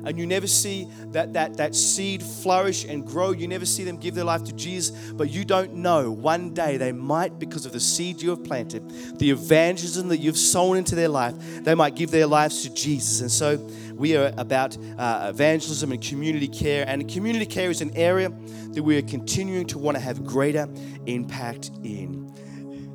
and 0.06 0.18
you 0.18 0.26
never 0.26 0.48
see 0.48 0.88
that, 1.08 1.34
that, 1.34 1.58
that 1.58 1.76
seed 1.76 2.24
flourish 2.24 2.86
and 2.86 3.06
grow. 3.06 3.32
You 3.32 3.48
never 3.48 3.66
see 3.66 3.84
them 3.84 3.98
give 3.98 4.16
their 4.16 4.24
life 4.24 4.44
to 4.46 4.54
Jesus, 4.54 5.12
but 5.12 5.30
you 5.30 5.46
don't 5.46 5.76
know. 5.76 6.12
One 6.12 6.54
day 6.54 6.78
they 6.78 6.92
might, 6.92 7.38
because 7.40 7.66
of 7.66 7.72
the 7.72 7.80
seed 7.80 8.22
you 8.22 8.32
have 8.32 8.44
planted, 8.44 9.20
the 9.20 9.30
evangelism 9.30 10.08
that 10.10 10.18
you've 10.18 10.38
sown 10.38 10.78
into 10.78 10.96
their 10.96 11.10
life, 11.10 11.36
they 11.64 11.76
might 11.76 11.96
give 11.96 12.12
their 12.12 12.28
lives 12.28 12.64
to 12.64 12.74
Jesus. 12.74 13.22
And 13.22 13.32
so 13.32 13.58
we 13.96 14.18
are 14.18 14.34
about 14.38 14.78
uh, 14.98 15.28
evangelism 15.30 15.92
and 15.92 16.02
community 16.02 16.48
care. 16.48 16.86
And 16.88 17.08
community 17.10 17.46
care 17.46 17.70
is 17.70 17.82
an 17.82 17.96
area 17.96 18.30
that 18.72 18.82
we 18.82 18.98
are 18.98 19.04
continuing 19.04 19.68
to 19.68 19.78
want 19.78 19.98
to 19.98 20.02
have 20.02 20.26
greater 20.26 20.68
impact 21.06 21.72
in 21.84 22.32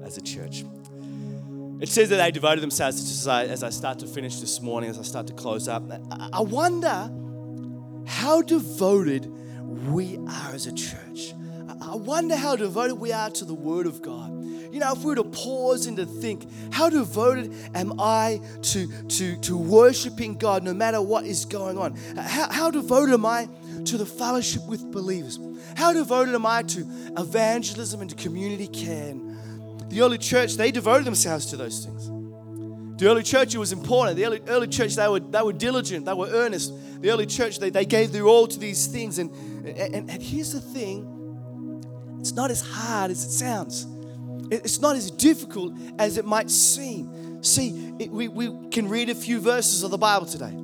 as 0.05 0.17
a 0.17 0.23
church. 0.23 0.65
It 1.79 1.91
says 1.91 2.09
that 2.09 2.17
they 2.17 2.31
devoted 2.31 2.63
themselves, 2.63 2.99
as 2.99 3.29
I, 3.29 3.45
as 3.45 3.63
I 3.63 3.69
start 3.69 3.99
to 3.99 4.07
finish 4.07 4.41
this 4.41 4.63
morning, 4.63 4.89
as 4.89 4.99
I 4.99 5.03
start 5.03 5.27
to 5.27 5.35
close 5.35 5.69
up. 5.69 5.83
I 6.33 6.41
wonder 6.41 7.11
how 8.07 8.41
devoted 8.41 9.27
we 9.89 10.17
are 10.17 10.55
as 10.55 10.67
a 10.67 10.73
church. 10.73 11.35
I 11.83 11.97
wonder 11.97 12.35
how 12.35 12.57
devoted 12.57 12.95
we 12.95 13.13
are 13.13 13.29
to 13.31 13.45
the 13.45 13.55
Word 13.55 13.87
of 13.87 14.01
God. 14.01 14.33
You 14.73 14.81
know, 14.81 14.93
if 14.93 14.99
we 15.01 15.07
were 15.07 15.17
to 15.17 15.25
pause 15.25 15.87
and 15.87 15.97
to 15.99 16.07
think, 16.07 16.47
how 16.73 16.89
devoted 16.89 17.55
am 17.75 18.01
I 18.01 18.41
to, 18.63 19.09
to, 19.09 19.37
to 19.41 19.57
worshiping 19.57 20.37
God 20.39 20.63
no 20.63 20.73
matter 20.73 21.01
what 21.03 21.25
is 21.27 21.45
going 21.45 21.77
on? 21.77 21.95
How, 22.17 22.51
how 22.51 22.71
devoted 22.71 23.13
am 23.13 23.27
I 23.27 23.49
to 23.85 23.99
the 23.99 24.07
fellowship 24.07 24.67
with 24.67 24.91
believers? 24.91 25.39
How 25.77 25.93
devoted 25.93 26.35
am 26.35 26.47
I 26.47 26.63
to 26.63 26.87
evangelism 27.19 28.01
and 28.01 28.11
to 28.11 28.17
community 28.17 28.67
care? 28.67 29.15
The 29.89 30.01
early 30.03 30.19
church, 30.19 30.55
they 30.55 30.71
devoted 30.71 31.05
themselves 31.05 31.47
to 31.47 31.57
those 31.57 31.85
things. 31.85 32.11
The 32.99 33.09
early 33.09 33.23
church, 33.23 33.55
it 33.55 33.59
was 33.59 33.73
important. 33.73 34.17
The 34.17 34.25
early, 34.25 34.41
early 34.49 34.69
church, 34.69 34.97
they 34.97 35.07
were, 35.07 35.21
they 35.21 35.43
were 35.43 35.53
diligent, 35.53 36.07
they 36.07 36.15
were 36.15 36.29
earnest. 36.29 36.73
The 37.03 37.11
early 37.11 37.27
church, 37.27 37.59
they, 37.59 37.71
they 37.71 37.85
gave 37.85 38.11
their 38.11 38.25
all 38.25 38.47
to 38.47 38.59
these 38.59 38.87
things. 38.87 39.19
And, 39.19 39.31
and, 39.67 40.11
and 40.11 40.23
here's 40.23 40.53
the 40.53 40.61
thing 40.61 41.13
it's 42.21 42.33
not 42.33 42.51
as 42.51 42.63
hard 42.63 43.11
as 43.11 43.23
it 43.23 43.31
sounds, 43.31 43.87
it's 44.51 44.81
not 44.81 44.97
as 44.97 45.11
difficult 45.11 45.75
as 45.99 46.17
it 46.17 46.25
might 46.25 46.51
seem. 46.51 47.43
See, 47.43 47.95
it, 47.99 48.11
we, 48.11 48.29
we 48.29 48.69
can 48.71 48.89
read 48.89 49.11
a 49.11 49.15
few 49.15 49.41
verses 49.41 49.83
of 49.83 49.91
the 49.91 49.99
Bible 49.99 50.27
today. 50.27 50.55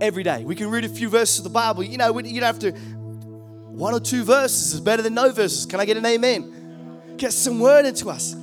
Every 0.00 0.22
day. 0.22 0.44
We 0.44 0.54
can 0.54 0.70
read 0.70 0.84
a 0.84 0.88
few 0.88 1.10
verses 1.10 1.38
of 1.38 1.44
the 1.44 1.50
Bible. 1.50 1.82
You 1.82 1.98
know, 1.98 2.16
you 2.20 2.40
don't 2.40 2.46
have 2.46 2.58
to, 2.60 2.70
one 2.70 3.92
or 3.92 4.00
two 4.00 4.24
verses 4.24 4.72
is 4.72 4.80
better 4.80 5.02
than 5.02 5.14
no 5.14 5.30
verses. 5.32 5.66
Can 5.66 5.80
I 5.80 5.84
get 5.84 5.96
an 5.96 6.06
amen? 6.06 6.59
Get 7.20 7.32
some 7.32 7.60
word 7.60 7.86
into 7.86 8.10
us. 8.10 8.34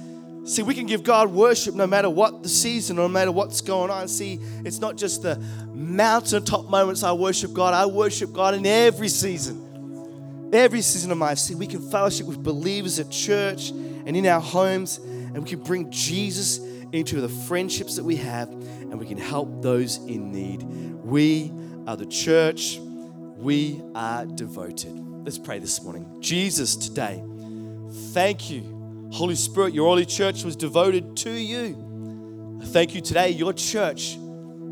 See, 0.45 0.61
we 0.63 0.73
can 0.73 0.85
give 0.85 1.03
God 1.03 1.29
worship 1.29 1.75
no 1.75 1.85
matter 1.85 2.09
what 2.09 2.43
the 2.43 2.47
season, 2.47 2.95
no 2.95 3.09
matter 3.09 3.33
what's 3.33 3.59
going 3.59 3.89
on. 3.89 4.07
See, 4.07 4.39
it's 4.63 4.79
not 4.79 4.95
just 4.95 5.23
the 5.23 5.35
mountaintop 5.73 6.69
moments 6.69 7.03
I 7.03 7.11
worship 7.11 7.53
God, 7.53 7.73
I 7.73 7.85
worship 7.85 8.31
God 8.31 8.53
in 8.53 8.65
every 8.65 9.09
season. 9.09 10.49
Every 10.53 10.81
season 10.81 11.11
of 11.11 11.17
my 11.17 11.29
life. 11.29 11.39
See, 11.39 11.55
we 11.55 11.67
can 11.67 11.81
fellowship 11.91 12.27
with 12.27 12.41
believers 12.41 12.97
at 12.99 13.11
church 13.11 13.71
and 13.71 14.15
in 14.15 14.25
our 14.25 14.39
homes, 14.39 14.99
and 14.99 15.43
we 15.43 15.49
can 15.49 15.59
bring 15.59 15.91
Jesus 15.91 16.59
into 16.93 17.19
the 17.19 17.27
friendships 17.27 17.97
that 17.97 18.05
we 18.05 18.15
have, 18.15 18.47
and 18.47 18.97
we 18.97 19.05
can 19.05 19.17
help 19.17 19.61
those 19.61 19.97
in 19.97 20.31
need. 20.31 20.63
We 20.63 21.51
are 21.85 21.97
the 21.97 22.05
church, 22.05 22.79
we 22.79 23.81
are 23.93 24.25
devoted. 24.25 24.93
Let's 25.25 25.37
pray 25.37 25.59
this 25.59 25.83
morning. 25.83 26.21
Jesus, 26.21 26.77
today, 26.77 27.21
Thank 27.91 28.49
you, 28.49 29.09
Holy 29.11 29.35
Spirit. 29.35 29.73
Your 29.73 29.91
early 29.91 30.05
church 30.05 30.43
was 30.43 30.55
devoted 30.55 31.17
to 31.17 31.31
you. 31.31 32.59
Thank 32.65 32.95
you 32.95 33.01
today. 33.01 33.29
Your 33.29 33.53
church 33.53 34.17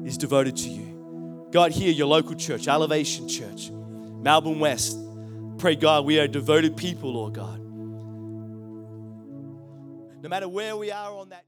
is 0.05 0.17
devoted 0.17 0.55
to 0.57 0.69
you. 0.69 1.47
God, 1.51 1.71
here, 1.71 1.91
your 1.91 2.07
local 2.07 2.35
church, 2.35 2.67
Elevation 2.67 3.27
Church, 3.27 3.69
Melbourne 3.71 4.59
West. 4.59 4.97
Pray, 5.57 5.75
God, 5.75 6.05
we 6.05 6.19
are 6.19 6.27
devoted 6.27 6.75
people, 6.77 7.13
Lord 7.13 7.33
God. 7.33 7.59
No 10.21 10.29
matter 10.29 10.47
where 10.49 10.75
we 10.75 10.91
are 10.91 11.11
on 11.11 11.29
that 11.29 11.43